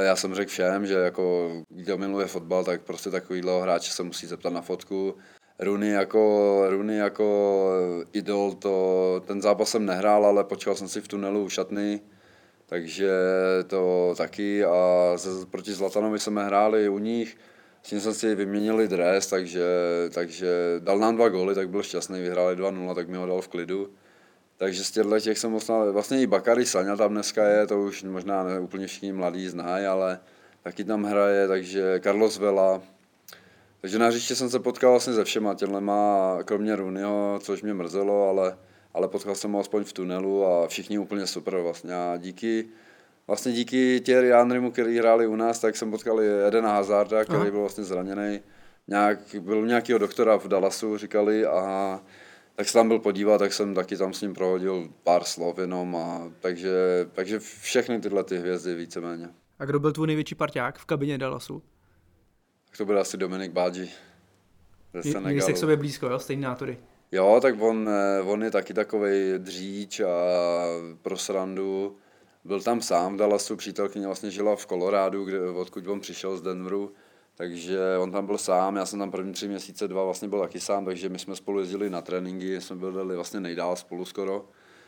[0.03, 4.27] já jsem řekl všem, že jako kdo miluje fotbal, tak prostě takovýhle hráče se musí
[4.27, 5.15] zeptat na fotku.
[5.59, 7.69] Rooney jako, Rooney jako
[8.13, 11.99] idol, to, ten zápas jsem nehrál, ale počkal jsem si v tunelu u šatny,
[12.65, 13.11] takže
[13.67, 17.37] to taky a ze, proti Zlatanovi jsme hráli u nich,
[17.83, 19.65] s tím jsme si vyměnili dres, takže,
[20.13, 23.47] takže dal nám dva góly, tak byl šťastný, vyhráli 2-0, tak mi ho dal v
[23.47, 23.89] klidu.
[24.63, 28.03] Takže z těchto těch jsem možná, vlastně i Bakary Saňa tam dneska je, to už
[28.03, 30.19] možná ne úplně všichni mladí znají, ale
[30.61, 32.81] taky tam hraje, takže Carlos Vela.
[33.81, 38.29] Takže na hřiště jsem se potkal vlastně se všema těhlema, kromě Runyho, což mě mrzelo,
[38.29, 38.57] ale,
[38.93, 41.95] ale potkal jsem ho aspoň v tunelu a všichni úplně super vlastně.
[41.95, 42.65] A díky,
[43.27, 47.41] vlastně díky Thierry Henrymu, který hráli u nás, tak jsem potkal i Edena Hazarda, který
[47.41, 47.51] Aha.
[47.51, 48.39] byl vlastně zraněný.
[48.87, 51.99] Nějak, byl u nějakého doktora v Dallasu, říkali, a
[52.55, 55.95] tak se tam byl podívat, tak jsem taky tam s ním prohodil pár slov jenom,
[55.95, 56.71] a, takže,
[57.11, 59.29] takže všechny tyhle ty hvězdy víceméně.
[59.59, 61.63] A kdo byl tvůj největší parťák v kabině Dallasu?
[62.69, 63.89] Tak to byl asi Dominik Bádži.
[65.19, 66.19] Měli jste k sobě blízko, jo?
[66.19, 66.77] Stejný nátory.
[67.11, 70.09] Jo, tak on, eh, on je taky takový dříč a
[71.01, 71.97] pro srandu
[72.43, 76.41] byl tam sám v Dallasu, přítelkyně vlastně žila v Kolorádu, kde, odkud on přišel z
[76.41, 76.93] Denveru,
[77.35, 80.59] takže on tam byl sám, já jsem tam první tři měsíce, dva vlastně byl taky
[80.59, 84.45] sám, takže my jsme spolu jezdili na tréninky, jsme byli vlastně nejdál spolu skoro,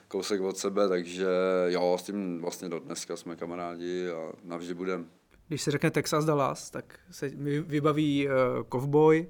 [0.08, 1.28] kousek od sebe, takže
[1.68, 5.06] jo, s tím vlastně do dneska jsme kamarádi a navždy budem.
[5.48, 8.34] Když se řekne Texas Dallas, tak se mi vybaví uh,
[8.72, 9.28] Cowboy,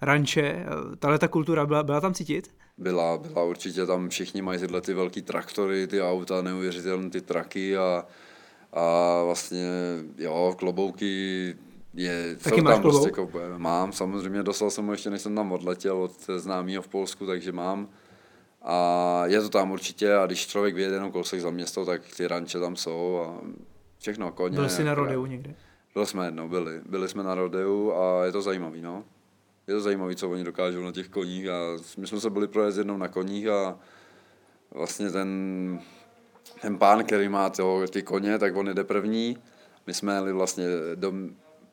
[0.00, 0.66] ranče,
[0.98, 2.54] tahle ta kultura byla, byla tam cítit?
[2.78, 7.76] Byla, byla určitě, tam všichni mají tyhle ty velký traktory, ty auta, neuvěřitelné ty traky
[7.76, 8.06] a,
[8.72, 9.68] a vlastně,
[10.18, 11.54] jo, klobouky,
[11.94, 15.52] je, Taky máš tam prostě prostě mám, samozřejmě dostal jsem ho ještě, než jsem tam
[15.52, 17.88] odletěl od známého v Polsku, takže mám.
[18.62, 22.28] A je to tam určitě a když člověk vyjede jenom kousek za město, tak ty
[22.28, 23.40] ranče tam jsou a
[23.98, 24.56] všechno, koně.
[24.56, 25.54] Byl jsi na rodeu někde?
[25.94, 26.80] Byli jsme jednou, byli.
[26.86, 29.04] Byli jsme na rodeu a je to zajímavý, no
[29.66, 31.58] je to zajímavé, co oni dokážou na těch koních a
[31.98, 33.78] my jsme se byli projet jednou na koních a
[34.70, 35.80] vlastně ten,
[36.60, 39.38] ten pán, který má toho, ty koně, tak on jde první.
[39.86, 41.30] My jsme jeli vlastně, Dom,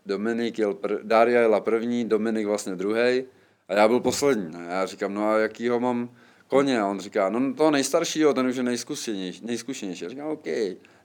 [0.10, 3.24] Dominik jel, pr, Daria jela první, Dominik vlastně druhý
[3.68, 4.56] a já byl poslední.
[4.56, 6.10] A já říkám, no a jakýho mám
[6.48, 6.82] koně?
[6.82, 9.46] A on říká, no to nejstaršího, ten už je nejzkušenější.
[9.46, 10.04] nejzkušenější.
[10.04, 10.48] Já říkám, OK.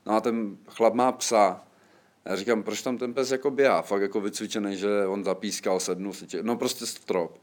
[0.07, 1.65] No a ten chlap má psa.
[2.25, 6.13] Já říkám, proč tam ten pes jako běhá, fakt jako vycvičený, že on zapískal, sednul
[6.13, 7.39] si tě, no prostě strop.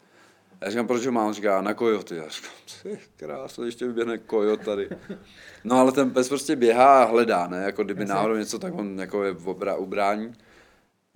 [0.62, 1.28] Já říkám, proč ho mám?
[1.28, 2.16] On říká, na kojoty.
[2.16, 2.52] Já říkám,
[2.84, 4.90] ty krásno, ještě vyběhne kojot tady.
[5.64, 7.64] No ale ten pes prostě běhá a hledá, ne?
[7.64, 10.34] Jako kdyby náhodou něco, tak on jako je v obra, ubrání.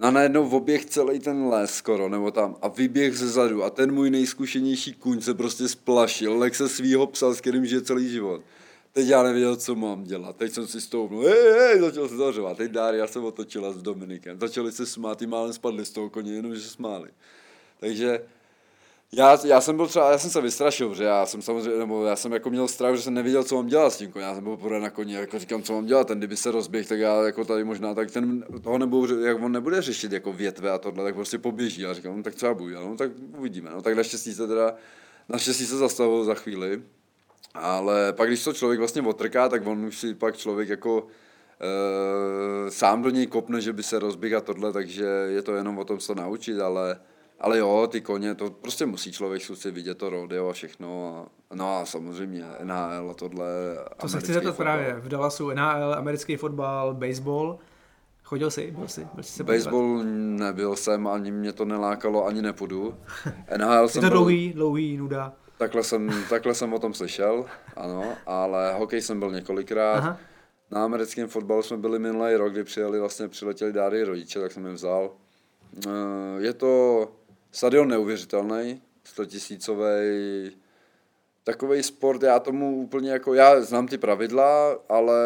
[0.01, 3.91] A najednou oběh celý ten les skoro, nebo tam, a vyběh ze zadu a ten
[3.91, 8.41] můj nejzkušenější kuň se prostě splašil, lek se svýho psa, s kterým žije celý život.
[8.91, 10.35] Teď já nevěděl, co mám dělat.
[10.35, 12.57] Teď jsem si stoupnul, hej, hej, začal se zařovat.
[12.57, 14.39] Teď já jsem otočila s Dominikem.
[14.39, 17.09] Začali se smát, ty málem spadli z toho koně, jenom že se smáli.
[17.79, 18.19] Takže
[19.15, 22.15] já, já jsem byl třeba, já jsem se vystrašil, že já jsem samozřejmě, nebo já
[22.15, 24.11] jsem jako měl strach, že jsem nevěděl, co mám dělat s tím.
[24.15, 26.87] Já jsem byl pořád na koni, jako říkám, co mám dělat, ten kdyby se rozběh,
[26.87, 30.71] tak já jako tady možná, tak ten toho nebudu, jak on nebude řešit jako větve
[30.71, 31.81] a tohle, tak prostě poběží.
[31.81, 33.69] Já říkám, no, tak třeba budu, no tak uvidíme.
[33.73, 34.75] No tak naštěstí se teda,
[35.29, 36.81] naštěstí se zastavil za chvíli,
[37.53, 41.07] ale pak, když to člověk vlastně otrká, tak on už si pak člověk jako
[42.67, 45.77] e, sám do něj kopne, že by se rozběhl a tohle, takže je to jenom
[45.77, 46.99] o tom se naučit, ale,
[47.39, 51.17] ale jo, ty koně, to prostě musí člověk si vidět to rodeo a všechno.
[51.51, 53.47] A, no a samozřejmě NHL a tohle.
[53.97, 57.59] To se chci zeptat právě, v Dallasu NHL, americký fotbal, baseball.
[58.23, 62.41] Chodil jsi, byl jsi, byl jsi se Baseball nebyl jsem, ani mě to nelákalo, ani
[62.41, 62.95] nepůjdu.
[63.57, 65.33] NHL Je jsem to byl, dlouhý, dlouhý, nuda.
[65.57, 67.45] takhle, jsem, takhle jsem o tom slyšel,
[67.75, 69.97] ano, ale hokej jsem byl několikrát.
[69.97, 70.17] Aha.
[70.71, 74.65] Na americkém fotbalu jsme byli minulý rok, kdy přijeli, vlastně přiletěli dáry rodiče, tak jsem
[74.65, 75.11] je vzal.
[75.87, 75.89] Eh,
[76.37, 77.11] Je to
[77.55, 80.51] stadion neuvěřitelný, 100 tisícový,
[81.43, 85.19] takový sport, já tomu úplně jako, já znám ty pravidla, ale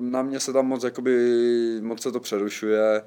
[0.00, 3.02] na mě se tam moc, jakoby, moc se to přerušuje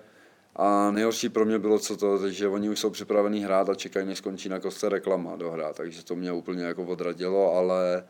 [0.55, 4.05] a nejhorší pro mě bylo co to, že oni už jsou připravení hrát a čekají,
[4.05, 8.03] než skončí na kostce reklama dohrát, takže to mě úplně jako odradilo, ale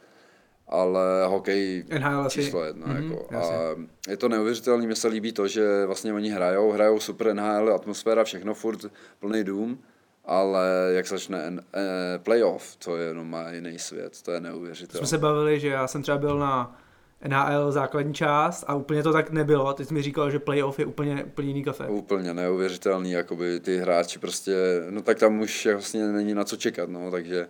[0.68, 2.42] ale hokej NHL asi.
[2.42, 2.88] číslo jedno.
[2.88, 3.36] Mhm, Mm-hmm, jako.
[3.36, 7.74] A je to neuvěřitelné, mně se líbí to, že vlastně oni hrajou, hrajou super NHL,
[7.76, 8.86] atmosféra, všechno furt
[9.20, 9.80] plný dům,
[10.26, 14.50] ale jak začne N- eh, playoff, to je jenom má jiný svět, to je Jsme
[14.50, 15.08] neuvěřitelné.
[15.08, 16.80] se bavili, že já jsem třeba byl na
[17.28, 19.74] NHL základní část a úplně to tak nebylo.
[19.74, 21.88] Ty jsi mi říkal, že playoff je úplně, úplně jiný kafe.
[21.88, 24.56] Úplně neuvěřitelný, jakoby ty hráči prostě,
[24.90, 27.48] no tak tam už vlastně není na co čekat, no, takže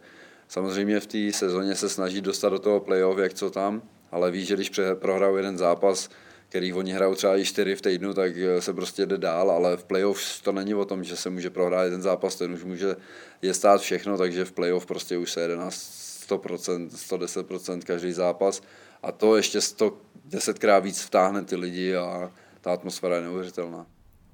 [0.48, 3.82] samozřejmě v té sezóně se snaží dostat do toho playoff, jak co tam,
[4.12, 6.10] ale víš, že když prohrajou jeden zápas,
[6.54, 9.78] který oni hrajou třeba i čtyři v týdnu, tak eh, se prostě jde dál, ale
[9.78, 12.96] v playoff to není o tom, že se může prohrát jeden zápas, ten už může
[13.42, 18.62] je stát všechno, takže v playoff prostě už se jede na 100%, 110% každý zápas
[19.04, 23.86] a to ještě 110krát víc vtáhne ty lidi a ta atmosféra je neuvěřitelná.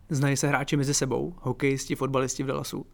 [0.09, 2.85] Znají se hráči mezi sebou, hokejisti, fotbalisti v Dallasu.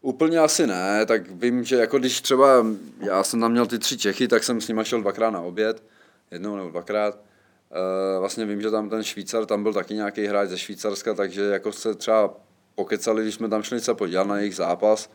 [0.00, 2.66] Úplně asi ne, tak vím, že jako když třeba,
[3.00, 5.82] já jsem tam měl ty tři Čechy, tak jsem s nima šel dvakrát na oběd,
[6.30, 7.31] jednou nebo dvakrát.
[7.72, 11.42] E, vlastně vím, že tam ten Švýcar, tam byl taky nějaký hráč ze Švýcarska, takže
[11.42, 12.34] jako se třeba
[12.74, 15.10] pokecali, když jsme tam šli se podívat na jejich zápas,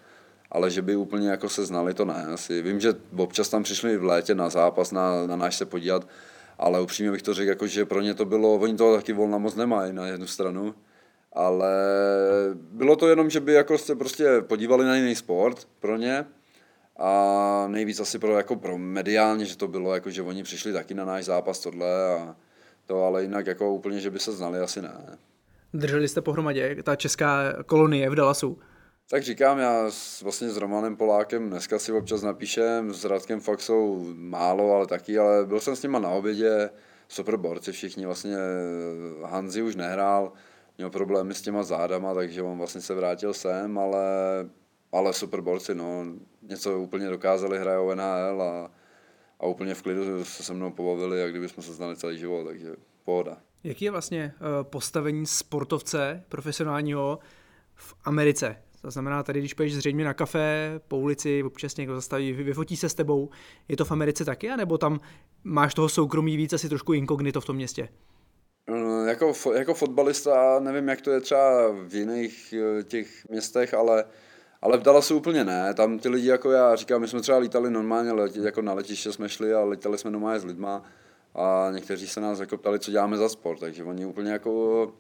[0.52, 2.26] ale že by úplně jako se znali, to ne.
[2.34, 6.08] Asi vím, že občas tam přišli v létě na zápas, na, na náš se podívat,
[6.58, 9.38] ale upřímně bych to řekl, jako, že pro ně to bylo, oni toho taky volna
[9.38, 10.76] moc nemají na jednu stranu,
[11.34, 11.74] ale
[12.56, 16.26] bylo to jenom, že by jako se prostě podívali na jiný sport pro ně
[16.98, 20.94] a nejvíc asi pro, jako pro mediálně, že to bylo, jako, že oni přišli taky
[20.94, 22.36] na náš zápas tohle a
[22.88, 25.18] to, ale jinak jako úplně, že by se znali, asi ne.
[25.74, 28.60] Drželi jste pohromadě, ta česká kolonie v Dallasu.
[29.10, 34.06] Tak říkám, já s, vlastně s Romanem Polákem dneska si občas napíšem, s Radkem Faxou
[34.14, 36.70] málo, ale taky, ale byl jsem s nima na obědě,
[37.08, 38.36] super borci všichni, vlastně
[39.24, 40.32] Hanzi už nehrál,
[40.78, 44.04] měl problémy s těma zádama, takže on vlastně se vrátil sem, ale,
[44.92, 46.06] ale super borci, no,
[46.42, 48.72] něco úplně dokázali, hrajou NHL a,
[49.40, 52.44] a úplně v klidu se se mnou pobavili, jak kdyby jsme se znali celý život,
[52.48, 53.38] takže pohoda.
[53.64, 57.20] Jaký je vlastně eh, postavení sportovce profesionálního
[57.76, 58.58] v Americe?
[58.82, 62.78] To znamená, tady když půjdeš zřejmě na kafe, po ulici, občas někdo zastaví, vy- vyfotí
[62.78, 63.30] se s tebou,
[63.68, 65.00] je to v Americe taky, anebo tam
[65.44, 67.90] máš toho soukromí víc, asi trošku inkognito v tom městě?
[68.70, 74.06] No, Jako, jako fotbalista nevím, jak to je třeba v jiných eh, těch městech, ale,
[74.68, 75.74] ale v Dallasu úplně ne.
[75.74, 79.12] Tam ty lidi jako já, říkám, my jsme třeba lítali normálně, leti, jako na letiště
[79.12, 80.84] jsme šli a lítali jsme normálně s lidma
[81.36, 84.94] a někteří se nás jako ptali, co děláme za sport, takže oni úplně jako,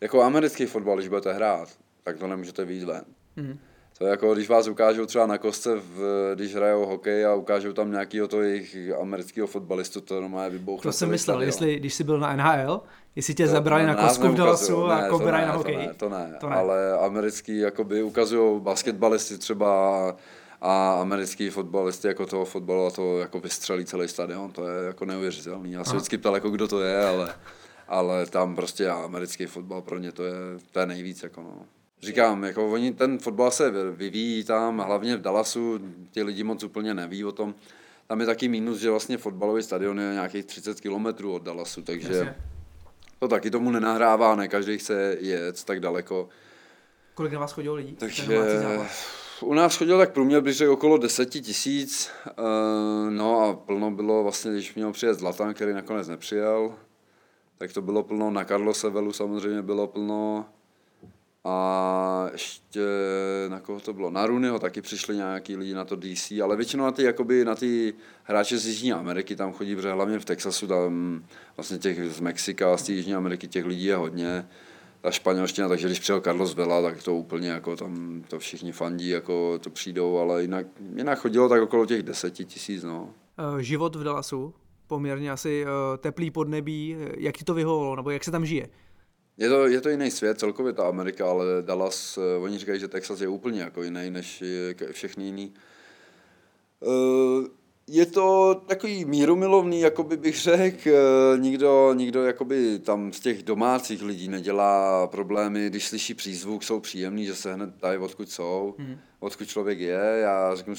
[0.00, 1.68] jako americký fotbal, když budete hrát,
[2.02, 3.04] tak to nemůžete víc ven.
[3.36, 3.58] Mhm.
[3.98, 7.72] To je jako, když vás ukážou třeba na kostce, v, když hrajou hokej a ukážou
[7.72, 12.04] tam nějakého to jejich amerického fotbalistu, to normálně vybouchne To jsem myslel, jestli, když jsi
[12.04, 12.82] byl na NHL,
[13.16, 15.52] jestli tě To- zabrali na nás kostku v Dallasu a ne, jako to ne, na
[15.52, 15.76] to hokej.
[15.76, 16.56] ne, to ne, To ne.
[16.56, 20.16] ale americký jakoby ukazují basketbalisty třeba
[20.60, 25.04] a americký fotbalisty jako toho fotbalu a to jako vystřelí celý stadion, to je jako
[25.04, 25.72] neuvěřitelný.
[25.72, 25.96] Já se Aha.
[25.96, 27.34] vždycky ptal, jako kdo to je, ale,
[27.88, 30.32] ale tam prostě americký fotbal pro ně to je,
[30.72, 31.22] to je nejvíc.
[31.22, 31.52] Jako no.
[32.02, 35.78] Říkám, jako oni, ten fotbal se vyvíjí tam, hlavně v Dallasu,
[36.10, 37.54] ty lidi moc úplně neví o tom.
[38.06, 42.08] Tam je taky mínus, že vlastně fotbalový stadion je nějakých 30 kilometrů od Dallasu, takže
[42.12, 42.36] Jasně.
[43.18, 46.28] To taky tomu nenahrává, ne každý chce jet tak daleko.
[47.14, 47.96] Kolik na vás chodilo lidí?
[47.96, 48.40] Takže
[49.40, 52.10] u nás chodil tak průměr, bych řekl, okolo 10 tisíc.
[52.28, 56.74] eh, No a plno bylo vlastně, když měl přijet Zlatan, který nakonec nepřijel,
[57.58, 58.30] tak to bylo plno.
[58.30, 60.46] Na Carlose Velu samozřejmě bylo plno.
[61.48, 62.80] A ještě
[63.48, 64.10] na koho to bylo?
[64.10, 67.54] Na Rooneyho taky přišli nějaký lidi na to DC, ale většinou na ty, jakoby, na
[67.54, 71.24] ty hráče z Jižní Ameriky tam chodí, protože hlavně v Texasu tam
[71.56, 74.48] vlastně těch z Mexika z Jižní Ameriky těch lidí je hodně.
[75.00, 79.08] Ta španělština, takže když přijel Carlos Vela, tak to úplně jako tam to všichni fandí,
[79.08, 80.66] jako to přijdou, ale jinak,
[80.96, 83.10] jinak chodilo tak okolo těch deseti tisíc, no.
[83.38, 84.54] Eh, Život v Dallasu,
[84.86, 88.68] poměrně asi eh, teplý podnebí, eh, jak ti to vyhovovalo, nebo jak se tam žije?
[89.38, 92.88] Je to, je to jiný svět, celkově ta Amerika, ale Dallas, eh, oni říkají, že
[92.88, 94.44] Texas je úplně jako jiný než
[94.92, 95.54] všechny jiný.
[96.82, 97.48] Eh,
[97.88, 104.02] je to takový mírumilovný, jakoby bych řekl, eh, nikdo, nikdo jakoby tam z těch domácích
[104.02, 108.98] lidí nedělá problémy, když slyší přízvuk, jsou příjemný, že se hned dají, odkud jsou, hmm.
[109.20, 110.74] odkud člověk je, já řeknu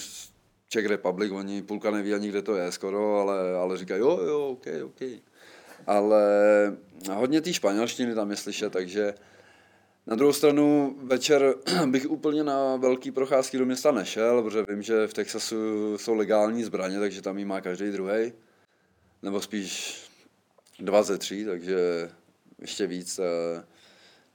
[0.69, 4.47] Czech Republic, oni půlka neví ani, kde to je skoro, ale, ale říkají, jo, jo,
[4.47, 5.01] ok, ok.
[5.87, 6.23] Ale
[7.13, 9.13] hodně té španělštiny tam je slyšet, takže
[10.07, 15.07] na druhou stranu večer bych úplně na velký procházky do města nešel, protože vím, že
[15.07, 18.33] v Texasu jsou legální zbraně, takže tam jí má každý druhý,
[19.23, 19.97] nebo spíš
[20.79, 22.09] dva ze tří, takže
[22.61, 23.19] ještě víc.
[23.19, 23.63] Eh,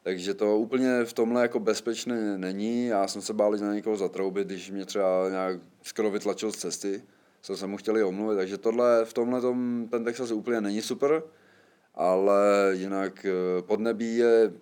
[0.02, 2.86] takže to úplně v tomhle jako bezpečné není.
[2.86, 7.02] Já jsem se bál na někoho zatroubit, když mě třeba nějak skoro vytlačil z cesty.
[7.42, 11.22] Jsem mu chtěli omluvit, takže tohle, v tomhle tom, ten Texas úplně není super,
[11.94, 14.52] ale jinak eh, podnebí je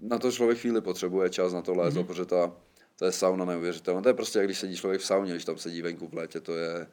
[0.00, 2.06] na to člověk chvíli potřebuje čas na to léto, mm-hmm.
[2.06, 2.52] protože ta,
[2.98, 4.02] to je sauna neuvěřitelná.
[4.02, 6.40] To je prostě, jak když sedí člověk v sauně, když tam sedí venku v létě,
[6.40, 6.86] to je,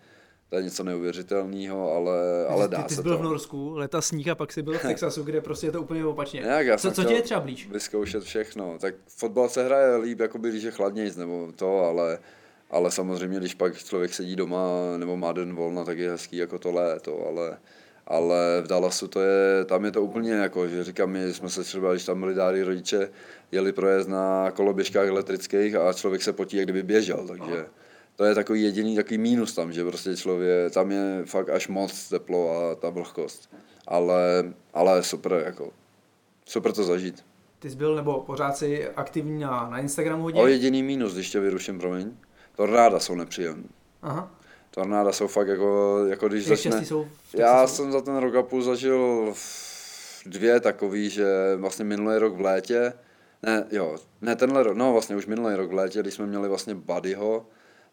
[0.49, 3.19] to je něco neuvěřitelného, ale, ale dá ty, ty se jsi byl to.
[3.19, 6.05] v Norsku, leta sníh a pak jsi byl v Texasu, kde prostě je to úplně
[6.05, 6.41] opačně.
[6.41, 7.69] Nějak, já co, co ti chtěl je třeba blíž?
[7.71, 8.77] Vyzkoušet všechno.
[8.79, 12.19] Tak fotbal se hraje líp, jakoby, když je chladnějc, nebo to, ale,
[12.69, 14.67] ale samozřejmě, když pak člověk sedí doma
[14.97, 17.57] nebo má den volna, tak je hezký jako to léto, ale
[18.11, 21.63] ale v Dallasu to je, tam je to úplně jako, že říkám, my jsme se
[21.63, 23.09] třeba, když tam byli dáry rodiče,
[23.51, 27.65] jeli projezd na koloběžkách elektrických a člověk se potí, jak kdyby běžel, takže
[28.15, 32.09] to je takový jediný takový mínus tam, že prostě člověk, tam je fakt až moc
[32.09, 33.49] teplo a ta vlhkost,
[33.87, 35.71] ale, ale super, jako,
[36.45, 37.25] super to zažít.
[37.59, 40.41] Ty jsi byl nebo pořád si aktivní na, na Instagramu hodně?
[40.41, 42.11] O jediný mínus, když tě vyruším, promiň,
[42.55, 43.67] tornáda jsou nepříjemné.
[44.01, 44.40] Aha.
[44.71, 46.85] Tornáda jsou fakt jako, jako když Jak začne...
[46.85, 47.07] jsou
[47.37, 47.75] Já Texasu?
[47.75, 49.33] jsem za ten rok a půl zažil
[50.25, 52.93] dvě takový, že vlastně minulý rok v létě,
[53.43, 56.49] ne, jo, ne tenhle rok, no vlastně už minulý rok v létě, když jsme měli
[56.49, 57.45] vlastně Buddyho,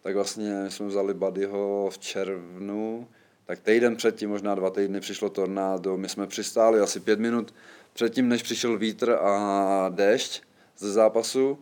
[0.03, 3.09] tak vlastně jsme vzali Buddyho v červnu,
[3.47, 7.55] tak týden předtím, možná dva týdny přišlo tornádo, my jsme přistáli asi pět minut
[7.93, 10.43] předtím, než přišel vítr a déšť
[10.79, 11.59] ze zápasu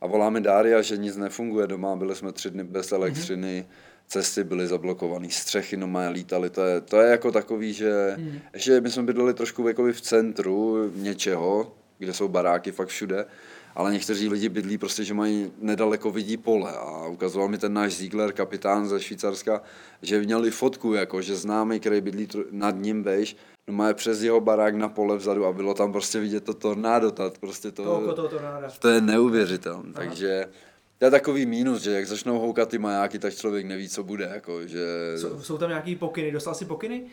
[0.00, 4.44] a voláme Dária, že nic nefunguje doma, byli jsme tři dny bez elektřiny, mm-hmm cesty
[4.44, 8.38] byly zablokované, střechy no má lítaly, to je, to je jako takový, že hmm.
[8.54, 13.26] ještě my jsme bydleli trošku jakoby v centru něčeho, kde jsou baráky fakt všude,
[13.74, 17.94] ale někteří lidi bydlí prostě, že mají nedaleko vidí pole a ukazoval mi ten náš
[17.94, 19.62] Ziegler, kapitán ze Švýcarska,
[20.02, 23.36] že měli fotku, jako, že známý, který bydlí nad ním vejš,
[23.68, 26.54] no má je přes jeho barák na pole vzadu a bylo tam prostě vidět to
[26.54, 28.68] tornádo, prostě to, To toho tornáda.
[28.78, 30.46] to je neuvěřitelné, takže
[30.98, 34.30] to je takový mínus, že jak začnou houkat ty majáky, tak člověk neví, co bude,
[34.34, 34.86] jako, že...
[35.16, 37.04] Jsou, jsou tam nějaký pokyny, dostal jsi pokyny?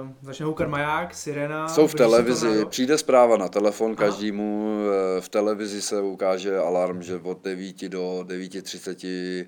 [0.00, 1.68] Uh, začne houkat maják, sirena.
[1.68, 2.68] Jsou v televizi, tornádo?
[2.68, 4.78] přijde zpráva na telefon každému,
[5.16, 9.46] eh, v televizi se ukáže alarm, že od 9 do 9.30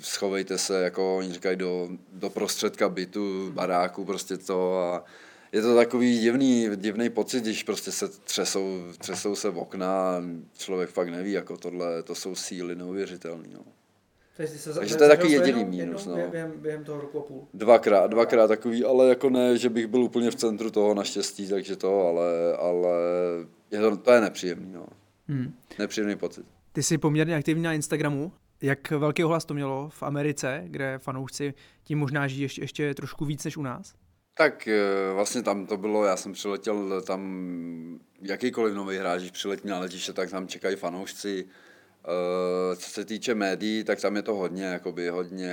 [0.00, 5.04] schovejte se, jako oni říkají, do, do prostředka bytu, baráku, prostě to a
[5.52, 10.22] je to takový divný, divný pocit, když prostě se třesou, třesou se v okna a
[10.58, 13.48] člověk fakt neví, jako tohle, to jsou síly neuvěřitelné.
[13.54, 13.60] No.
[14.36, 16.28] Takže, se, Takže to je takový jediný jednou- mínus, jednou no.
[16.30, 17.48] Během, během toho roku a půl.
[17.54, 21.76] Dvakrát, dvakrát takový, ale jako ne, že bych byl úplně v centru toho naštěstí, takže
[21.76, 22.92] to, ale, ale
[23.70, 24.86] je to, to je nepříjemný, no.
[25.28, 25.54] Hmm.
[25.78, 26.46] Nepříjemný pocit.
[26.72, 28.32] Ty jsi poměrně aktivní na Instagramu.
[28.62, 33.24] Jak velký ohlas to mělo v Americe, kde fanoušci tím možná žijí ještě, ještě trošku
[33.24, 33.94] víc než u nás?
[34.38, 39.68] Tak eh, vlastně tam to bylo, já jsem přiletěl tam, jakýkoliv nový hráč, když přiletí
[39.68, 41.48] na letiště, tak tam čekají fanoušci.
[42.04, 45.52] Eh, Co se týče médií, tak tam je to hodně, jakoby hodně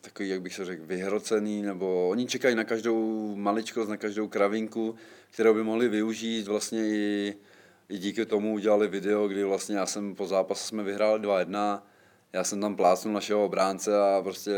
[0.00, 4.94] takový, jak bych se řekl, vyhrocený, nebo oni čekají na každou maličkost, na každou kravinku,
[5.30, 6.46] kterou by mohli využít.
[6.46, 7.34] Vlastně i,
[7.88, 11.82] i díky tomu udělali video, kdy vlastně já jsem po zápase jsme vyhráli 2-1,
[12.32, 14.52] já jsem tam plácnul našeho obránce a prostě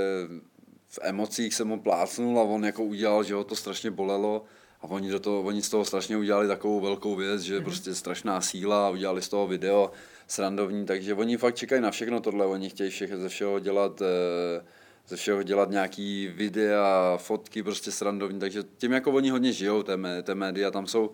[0.88, 4.44] v emocích jsem ho plácnul a on jako udělal, že ho to strašně bolelo.
[4.80, 8.40] A oni, do toho, oni z toho strašně udělali takovou velkou věc, že prostě strašná
[8.40, 9.90] síla a udělali z toho video
[10.26, 14.64] srandovní, takže oni fakt čekají na všechno tohle, oni chtějí všech, ze všeho dělat eh,
[15.08, 19.96] ze všeho dělat nějaký videa, fotky prostě srandovní, takže tím jako oni hodně žijou, té,
[19.96, 21.10] mé- té média, tam jsou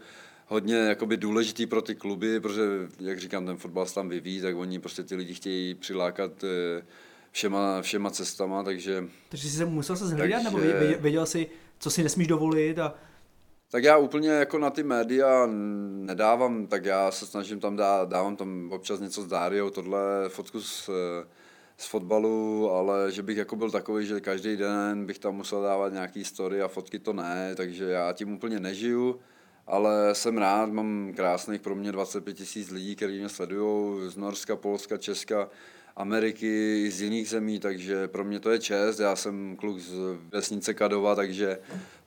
[0.47, 2.63] hodně jakoby důležitý pro ty kluby, protože,
[3.01, 6.83] jak říkám, ten fotbal se tam vyvíjí, tak oni prostě ty lidi chtějí přilákat eh,
[7.35, 11.47] všema, všema cestama, takže Takže jsi se musel se zhlídat, nebo Takže- věděl, věděl jsi,
[11.79, 12.95] co si nesmíš dovolit a
[13.71, 18.37] Tak já úplně jako na ty média nedávám, tak já se snažím tam dát, dávám
[18.37, 20.91] tam občas něco s Dáriou, tohle fotku z,
[21.77, 25.93] z fotbalu, ale že bych jako byl takový, že každý den bych tam musel dávat
[25.93, 29.21] nějaký story a fotky to ne, takže já tím úplně nežiju
[29.67, 34.57] ale jsem rád, mám krásných pro mě 25 tisíc lidí, kteří mě sledují z Norska,
[34.57, 35.49] Polska, Česka,
[35.97, 38.99] Ameriky, i z jiných zemí, takže pro mě to je čest.
[38.99, 39.95] Já jsem kluk z
[40.33, 41.59] vesnice Kadova, takže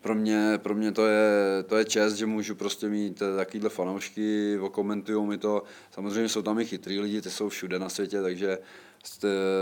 [0.02, 4.60] pro mě, pro mě to, je, to je čest, že můžu prostě mít takovýhle fanoušky,
[4.60, 5.64] okomentují mi to.
[5.92, 8.58] Samozřejmě jsou tam i chytrý lidi, ty jsou všude na světě, takže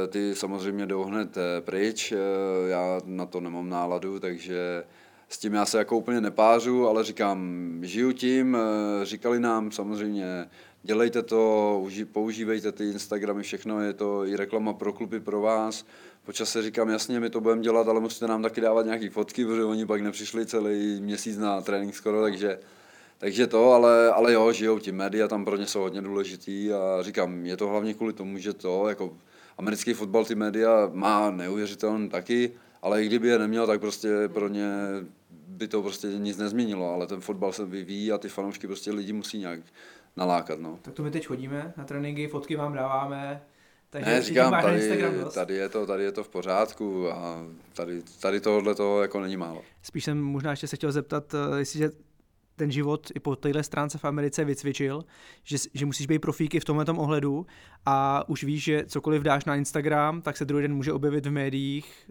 [0.10, 2.12] ty samozřejmě jdou hned eh, pryč.
[2.12, 2.18] Eh,
[2.70, 4.84] já na to nemám náladu, takže
[5.30, 7.40] s tím já se jako úplně nepářu, ale říkám,
[7.82, 10.50] žiju tím, eh, říkali nám samozřejmě,
[10.86, 15.86] dělejte to, používejte ty Instagramy, všechno, je to i reklama pro kluby pro vás.
[16.26, 19.46] Počas se říkám, jasně, my to budeme dělat, ale musíte nám taky dávat nějaké fotky,
[19.46, 22.60] protože oni pak nepřišli celý měsíc na trénink skoro, takže,
[23.18, 27.02] takže to, ale, ale jo, žijou ti média, tam pro ně jsou hodně důležitý a
[27.02, 29.18] říkám, je to hlavně kvůli tomu, že to, jako
[29.58, 34.48] americký fotbal ty média má neuvěřitelný taky, ale i kdyby je neměl, tak prostě pro
[34.48, 34.70] ně
[35.48, 39.14] by to prostě nic nezměnilo, ale ten fotbal se vyvíjí a ty fanoušky prostě lidi
[39.14, 39.60] musí nějak
[40.18, 40.60] nalákat.
[40.60, 40.80] No.
[40.82, 43.42] Tak to my teď chodíme na tréninky, fotky vám dáváme,
[43.90, 44.90] takže ne, říkám, tady,
[45.34, 49.38] tady, je to, tady je to v pořádku a tady, tady tohle to jako není
[49.38, 49.62] málo.
[49.84, 51.90] Spíš jsem možná ještě se chtěl zeptat, eh, jestli
[52.56, 55.04] ten život i po téhle stránce v Americe vycvičil,
[55.44, 57.46] že, že musíš být profíky v tomhle ohledu
[57.86, 61.32] a už víš, že cokoliv dáš na Instagram, tak se druhý den může objevit v
[61.32, 62.10] médiích.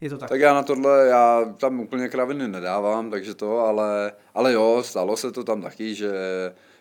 [0.00, 0.28] Je to tak?
[0.28, 5.16] Tak já na tohle, já tam úplně kraviny nedávám, takže to, ale, ale jo, stalo
[5.16, 6.12] se to tam taky, že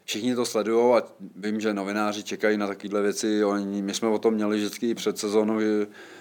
[0.07, 1.03] všichni to sledují a
[1.35, 3.43] vím, že novináři čekají na takovéhle věci.
[3.43, 5.59] Oni, my jsme o tom měli vždycky před sezónou,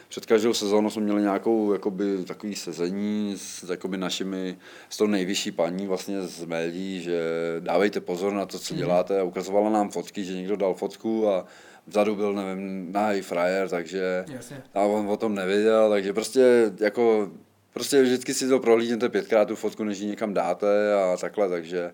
[0.08, 4.58] před každou sezónou jsme měli nějakou jakoby, takový sezení s jakoby našimi,
[4.88, 7.20] s tou nejvyšší paní vlastně z médií, že
[7.60, 8.78] dávejte pozor na to, co mhm.
[8.78, 11.44] děláte a ukazovala nám fotky, že někdo dal fotku a
[11.86, 14.62] vzadu byl, nevím, nahý frajer, takže Jasně.
[14.74, 17.30] a on o tom nevěděl, takže prostě jako
[17.72, 21.92] prostě vždycky si to prohlídněte pětkrát tu fotku, než ji někam dáte a takhle, takže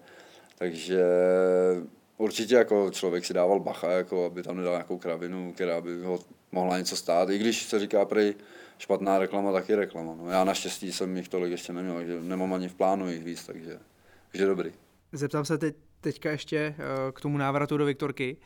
[0.62, 1.02] takže
[2.16, 6.18] určitě jako člověk si dával bacha, jako aby tam nedal nějakou kravinu, která by ho
[6.52, 7.30] mohla něco stát.
[7.30, 8.34] I když se říká prej
[8.78, 10.14] špatná reklama, tak je reklama.
[10.14, 13.46] No, já naštěstí jsem jich tolik ještě neměl, takže nemám ani v plánu jich víc,
[13.46, 13.78] takže,
[14.30, 14.72] takže dobrý.
[15.12, 18.36] Zeptám se teď, teďka ještě eh, k tomu návratu do Viktorky.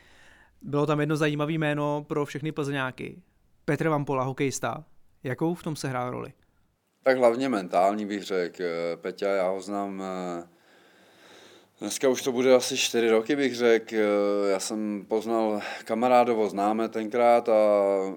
[0.62, 3.22] Bylo tam jedno zajímavé jméno pro všechny plzeňáky.
[3.64, 4.84] Petr Vampola, hokejista.
[5.24, 6.32] Jakou v tom se hrál roli?
[7.02, 8.64] Tak hlavně mentální bych řekl.
[8.96, 10.55] Peťa, já ho znám eh,
[11.80, 13.96] Dneska už to bude asi čtyři roky, bych řekl.
[14.50, 17.54] Já jsem poznal kamarádovo známe tenkrát a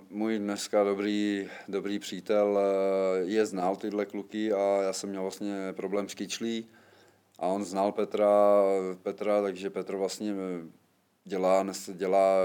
[0.10, 5.55] můj dneska dobrý, dobrý přítel eh, je znal tyhle kluky a já jsem měl vlastně
[5.76, 6.68] problém s kyčlí
[7.39, 8.64] a on znal Petra,
[9.03, 10.34] Petra takže Petr vlastně
[11.26, 12.38] dělá, dělá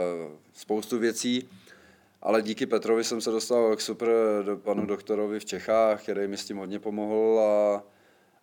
[0.53, 1.49] spoustu věcí,
[2.23, 4.11] ale díky Petrovi jsem se dostal k super
[4.57, 7.83] panu doktorovi v Čechách, který mi s tím hodně pomohl a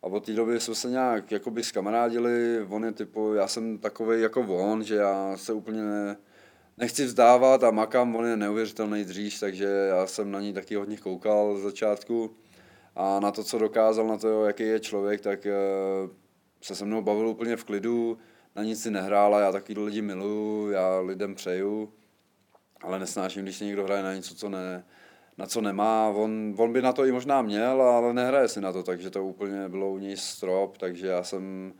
[0.04, 4.22] a od té doby jsme se nějak jakoby skamarádili, on je typu, já jsem takový
[4.22, 6.18] jako on, že já se úplně ne,
[6.78, 10.98] nechci vzdávat a makám, on je neuvěřitelný dříž, takže já jsem na ní taky hodně
[10.98, 12.36] koukal z začátku.
[12.96, 15.54] A na to, co dokázal, na to, jaký je člověk, tak eh,
[16.62, 18.18] se se mnou bavil úplně v klidu,
[18.56, 21.94] na nic si nehrál a já taky lidi miluju, já lidem přeju,
[22.82, 24.84] ale nesnáším, když někdo hraje na něco, co ne,
[25.42, 26.08] na co nemá.
[26.08, 29.26] On, on by na to i možná měl, ale nehraje si na to, takže to
[29.26, 31.74] úplně bylo u něj strop, takže já jsem,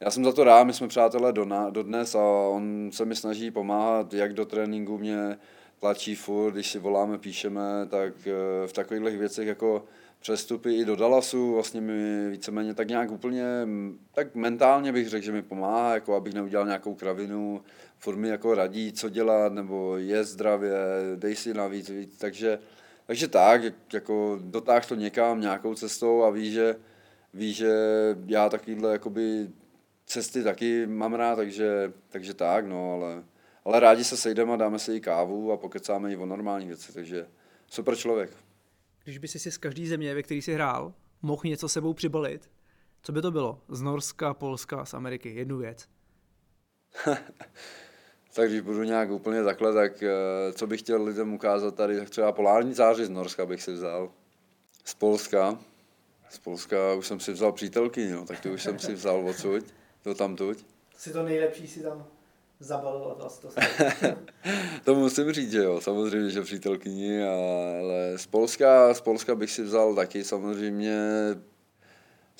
[0.00, 3.16] já jsem za to rád, my jsme přátelé do, do dnes a on se mi
[3.16, 5.38] snaží pomáhat, jak do tréninku mě
[5.80, 9.84] tlačí furt, když si voláme, píšeme, tak eh, v takových věcech jako
[10.20, 13.44] přestupy i do Dallasu, vlastně mi víceméně tak nějak úplně,
[14.14, 17.62] tak mentálně bych řekl, že mi pomáhá, jako abych neudělal nějakou kravinu,
[17.98, 20.72] furt mi jako radí, co dělat, nebo je zdravě,
[21.16, 22.58] dej si navíc, víc, takže
[23.06, 26.76] takže tak, jako dotáh to někam nějakou cestou a ví, že,
[27.34, 27.70] ví, že
[28.26, 29.48] já takovýhle jakoby
[30.06, 33.24] cesty taky mám rád, takže, takže tak, no, ale,
[33.64, 36.92] ale rádi se sejdeme a dáme si i kávu a pokecáme i o normální věci,
[36.92, 37.26] takže
[37.66, 38.30] super člověk.
[39.04, 42.50] Když by si si z každé země, ve které jsi hrál, mohl něco sebou přibalit,
[43.02, 43.60] co by to bylo?
[43.68, 45.88] Z Norska, Polska, z Ameriky, jednu věc.
[48.34, 52.10] tak když budu nějak úplně takhle, tak eh, co bych chtěl lidem ukázat tady, tak
[52.10, 54.10] třeba polární záři z Norska bych si vzal.
[54.84, 55.58] Z Polska.
[56.30, 59.64] Z Polska už jsem si vzal přítelky, no, tak to už jsem si vzal odsud,
[60.02, 60.64] to tam tuď.
[60.96, 62.06] Si to nejlepší si tam
[62.60, 63.48] zabalil a to
[64.84, 69.62] To musím říct, že jo, samozřejmě, že přítelkyni, ale z Polska, z Polska bych si
[69.62, 70.98] vzal taky samozřejmě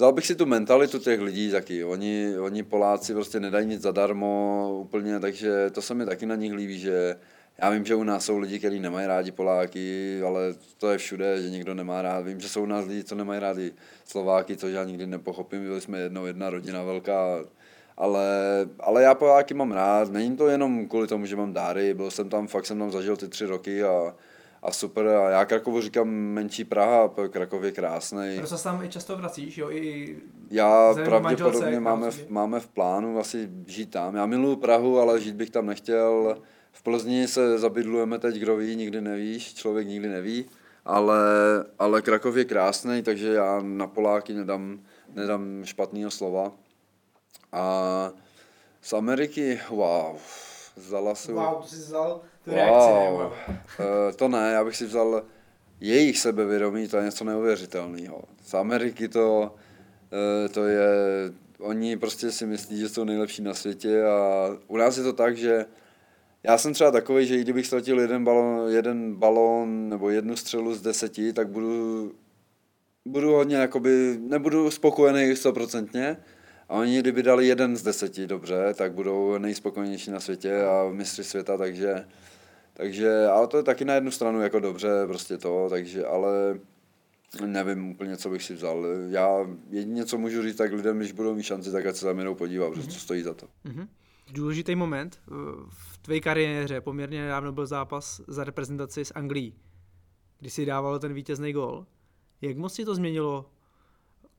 [0.03, 1.85] Vzal bych si tu mentalitu těch lidí taky.
[1.85, 6.53] Oni, oni Poláci prostě nedají nic zadarmo úplně, takže to se mi taky na nich
[6.53, 7.17] líbí, že
[7.59, 11.43] já vím, že u nás jsou lidi, kteří nemají rádi Poláky, ale to je všude,
[11.43, 12.21] že někdo nemá rád.
[12.21, 13.73] Vím, že jsou u nás lidi, co nemají rádi
[14.05, 15.63] Slováky, což já nikdy nepochopím.
[15.63, 17.45] Byli jsme jednou jedna rodina velká
[17.97, 18.27] ale,
[18.81, 22.29] ale já Poláky mám rád, není to jenom kvůli tomu, že mám dáry, byl jsem
[22.29, 24.15] tam, fakt jsem tam zažil ty tři roky a,
[24.63, 25.07] a super.
[25.07, 28.37] A já Krakovu říkám menší Praha, Krakov je krásný.
[28.37, 29.71] Proto se tam i často vracíš, jo?
[29.71, 30.17] I
[30.51, 34.15] já pravděpodobně máme v, máme v plánu asi žít tam.
[34.15, 36.39] Já miluju Prahu, ale žít bych tam nechtěl.
[36.73, 40.45] V Plzni se zabydlujeme teď, kdo ví, nikdy nevíš, člověk nikdy neví.
[40.85, 41.21] Ale,
[41.79, 44.81] ale Krakov je krásný, takže já na Poláky nedám,
[45.15, 46.53] nedám špatného slova.
[47.53, 48.11] A
[48.83, 50.17] z Ameriky, wow,
[50.77, 51.33] vzala si...
[51.33, 53.21] Wow, to jsi vzal tu reakci, wow.
[53.21, 53.33] Uh,
[54.17, 55.23] to ne, já bych si vzal
[55.81, 58.23] jejich sebevědomí, to je něco neuvěřitelného.
[58.45, 59.55] Z Ameriky to,
[60.13, 60.89] uh, to je,
[61.59, 65.37] oni prostě si myslí, že jsou nejlepší na světě a u nás je to tak,
[65.37, 65.65] že
[66.43, 70.75] já jsem třeba takový, že i kdybych ztratil jeden balon, jeden balon nebo jednu střelu
[70.75, 72.13] z deseti, tak budu,
[73.05, 76.17] budu hodně jakoby, nebudu spokojený stoprocentně,
[76.73, 81.25] a oni, kdyby dali jeden z deseti dobře, tak budou nejspokojenější na světě a mistři
[81.25, 82.07] světa, takže,
[82.75, 86.61] takže, ale to je taky na jednu stranu jako dobře, prostě to, takže, ale
[87.47, 88.87] nevím úplně, co bych si vzal.
[89.09, 92.19] Já jedině, co můžu říct, tak lidem, když budou mít šanci, tak ať se tam
[92.19, 93.47] jenom podívat, protože to stojí za to.
[93.47, 93.89] Mm-hmm.
[94.33, 95.19] Důležitý moment
[95.69, 99.55] v tvé kariéře, poměrně nedávno byl zápas za reprezentaci s Anglií,
[100.41, 101.87] kdy si dával ten vítězný gol.
[102.41, 103.51] Jak moc si to změnilo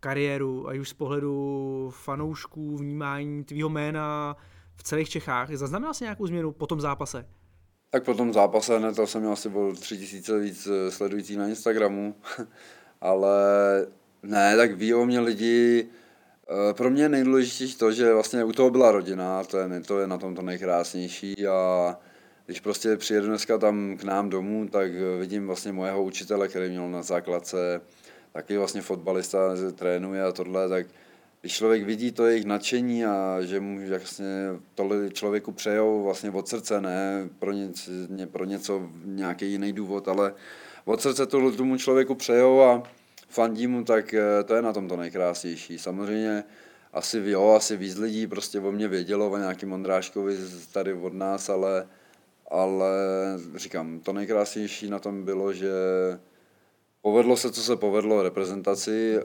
[0.04, 4.36] kariéru, ať už z pohledu fanoušků, vnímání tvýho jména
[4.76, 5.52] v celých Čechách.
[5.56, 7.26] Zaznamenal jsi nějakou změnu po tom zápase?
[7.90, 11.38] Tak po tom zápase, ne, to jsem měl asi byl tři tisíce víc eh, sledující
[11.38, 12.16] na Instagramu,
[13.02, 13.38] ale
[14.24, 15.88] ne, tak ví o mě lidi,
[16.50, 20.00] eh, pro mě je nejdůležitější to, že vlastně u toho byla rodina, to je, to
[20.00, 21.98] je na tom to nejkrásnější a
[22.46, 26.90] když prostě přijedu dneska tam k nám domů, tak vidím vlastně mojeho učitele, který měl
[26.90, 27.82] na základce
[28.34, 29.40] taky vlastně fotbalista
[29.76, 30.88] trénuje a tohle, tak
[31.42, 36.48] když člověk vidí to jejich nadšení a že mu vlastně tohle člověku přejou vlastně od
[36.48, 37.92] srdce, ne pro, něco,
[38.32, 40.34] pro něco, nějaký jiný důvod, ale
[40.86, 42.84] od srdce to tomu člověku přejou a
[43.30, 45.78] fandí mu, tak eh, to je na tom to nejkrásnější.
[45.78, 46.44] Samozřejmě
[46.94, 50.38] asi jo, asi víc lidí prostě o mě vědělo, o nějakým Ondráškovi
[50.72, 51.88] tady od nás, ale,
[52.52, 52.90] ale
[53.56, 55.72] říkám, to nejkrásnější na tom bylo, že
[57.04, 59.24] Povedlo se, co se povedlo reprezentaci, eh,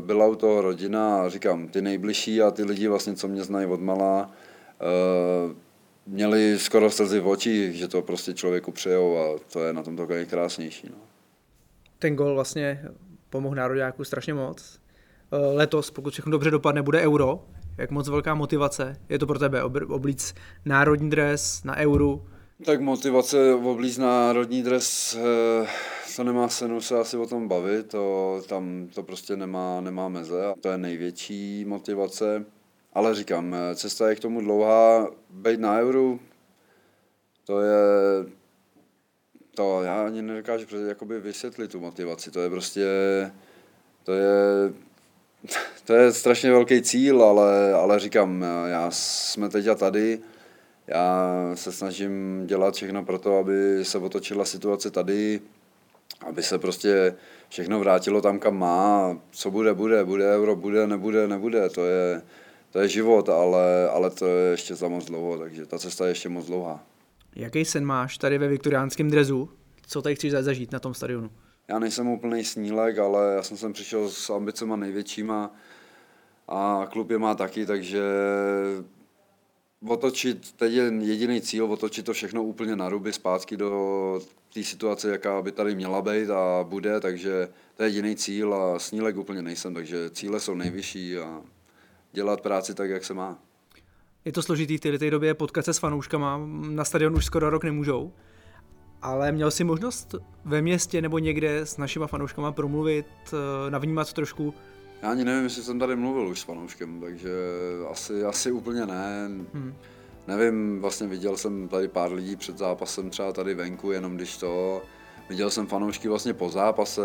[0.00, 3.80] byla u toho rodina říkám, ty nejbližší a ty lidi vlastně, co mě znají od
[3.80, 4.30] malá,
[4.80, 5.54] eh,
[6.06, 9.96] měli skoro slzy v očích, že to prostě člověku přejou a to je na tom
[9.96, 10.88] takový krásnější.
[10.90, 10.96] No.
[11.98, 12.84] Ten gol vlastně
[13.30, 14.80] pomohl nároďáku strašně moc.
[15.32, 17.44] Eh, letos, pokud všechno dobře dopadne, bude euro.
[17.78, 22.26] Jak moc velká motivace je to pro tebe oblíc národní dres na euru?
[22.62, 25.16] Tak motivace oblíc národní dres
[26.16, 30.54] to nemá cenu se asi o tom bavit, to, tam to prostě nemá, nemá meze
[30.60, 32.44] to je největší motivace.
[32.92, 36.20] Ale říkám, cesta je k tomu dlouhá, být na euru,
[37.44, 37.76] to je,
[39.54, 42.86] to já ani nedokážu jakoby vysvětlit tu motivaci, to je prostě,
[44.04, 44.72] to je,
[45.84, 50.18] to je strašně velký cíl, ale, ale říkám, já jsme teď a tady,
[50.86, 55.40] já se snažím dělat všechno pro to, aby se otočila situace tady,
[56.26, 57.14] aby se prostě
[57.48, 59.18] všechno vrátilo tam, kam má.
[59.30, 61.68] Co bude, bude, bude euro, bude, nebude, nebude.
[61.70, 62.22] To je,
[62.70, 66.10] to je život, ale, ale to je ještě za moc dlouho, takže ta cesta je
[66.10, 66.84] ještě moc dlouhá.
[67.36, 69.50] Jaký sen máš tady ve viktoriánském drezu?
[69.86, 71.30] Co tady chceš zažít na tom stadionu?
[71.68, 75.50] Já nejsem úplný snílek, ale já jsem sem přišel s ambicema největšíma
[76.48, 78.02] a klub je má taky, takže
[79.88, 84.20] otočit, teď je jediný cíl, otočit to všechno úplně na ruby zpátky do
[84.54, 88.78] té situace, jaká by tady měla být a bude, takže to je jediný cíl a
[88.78, 91.42] snílek úplně nejsem, takže cíle jsou nejvyšší a
[92.12, 93.38] dělat práci tak, jak se má.
[94.24, 97.64] Je to složitý v této době potkat se s fanouškama, na stadion už skoro rok
[97.64, 98.12] nemůžou,
[99.02, 100.14] ale měl jsi možnost
[100.44, 104.54] ve městě nebo někde s našima fanouškama promluvit, eh, navnímat trošku
[105.02, 107.30] já ani nevím, jestli jsem tady mluvil už s fanouškem, takže
[107.90, 109.28] asi, asi úplně ne.
[109.54, 109.74] Hmm.
[110.26, 114.82] Nevím, vlastně viděl jsem tady pár lidí před zápasem třeba tady venku, jenom když to...
[115.28, 117.02] Viděl jsem fanoušky vlastně po zápase,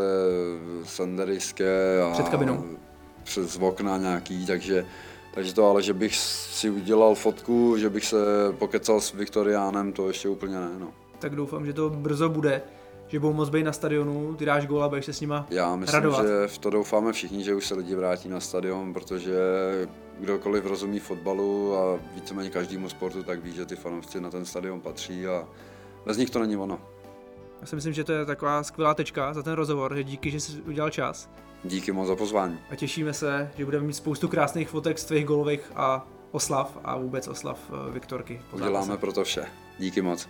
[0.83, 2.13] sanderiské a...
[2.13, 2.65] Před kabinou.
[3.23, 4.85] Přes okna nějaký, takže,
[5.33, 8.17] takže to, ale že bych si udělal fotku, že bych se
[8.57, 10.93] pokecal s Viktoriánem, to ještě úplně ne, no.
[11.19, 12.61] Tak doufám, že to brzo bude
[13.09, 15.75] že budou moc být na stadionu, ty dáš gól a budeš se s nima Já
[15.75, 16.25] myslím, radovat.
[16.25, 19.33] že v to doufáme všichni, že už se lidi vrátí na stadion, protože
[20.19, 24.81] kdokoliv rozumí fotbalu a víceméně každému sportu, tak ví, že ty fanoušci na ten stadion
[24.81, 25.47] patří a
[26.05, 26.79] bez nich to není ono.
[27.61, 30.39] Já si myslím, že to je taková skvělá tečka za ten rozhovor, že díky, že
[30.39, 31.29] jsi udělal čas.
[31.63, 32.59] Díky moc za pozvání.
[32.71, 36.97] A těšíme se, že budeme mít spoustu krásných fotek z tvých golových a oslav a
[36.97, 37.59] vůbec oslav
[37.91, 38.41] Viktorky.
[38.51, 39.45] Uděláme pro to vše.
[39.79, 40.29] Díky moc.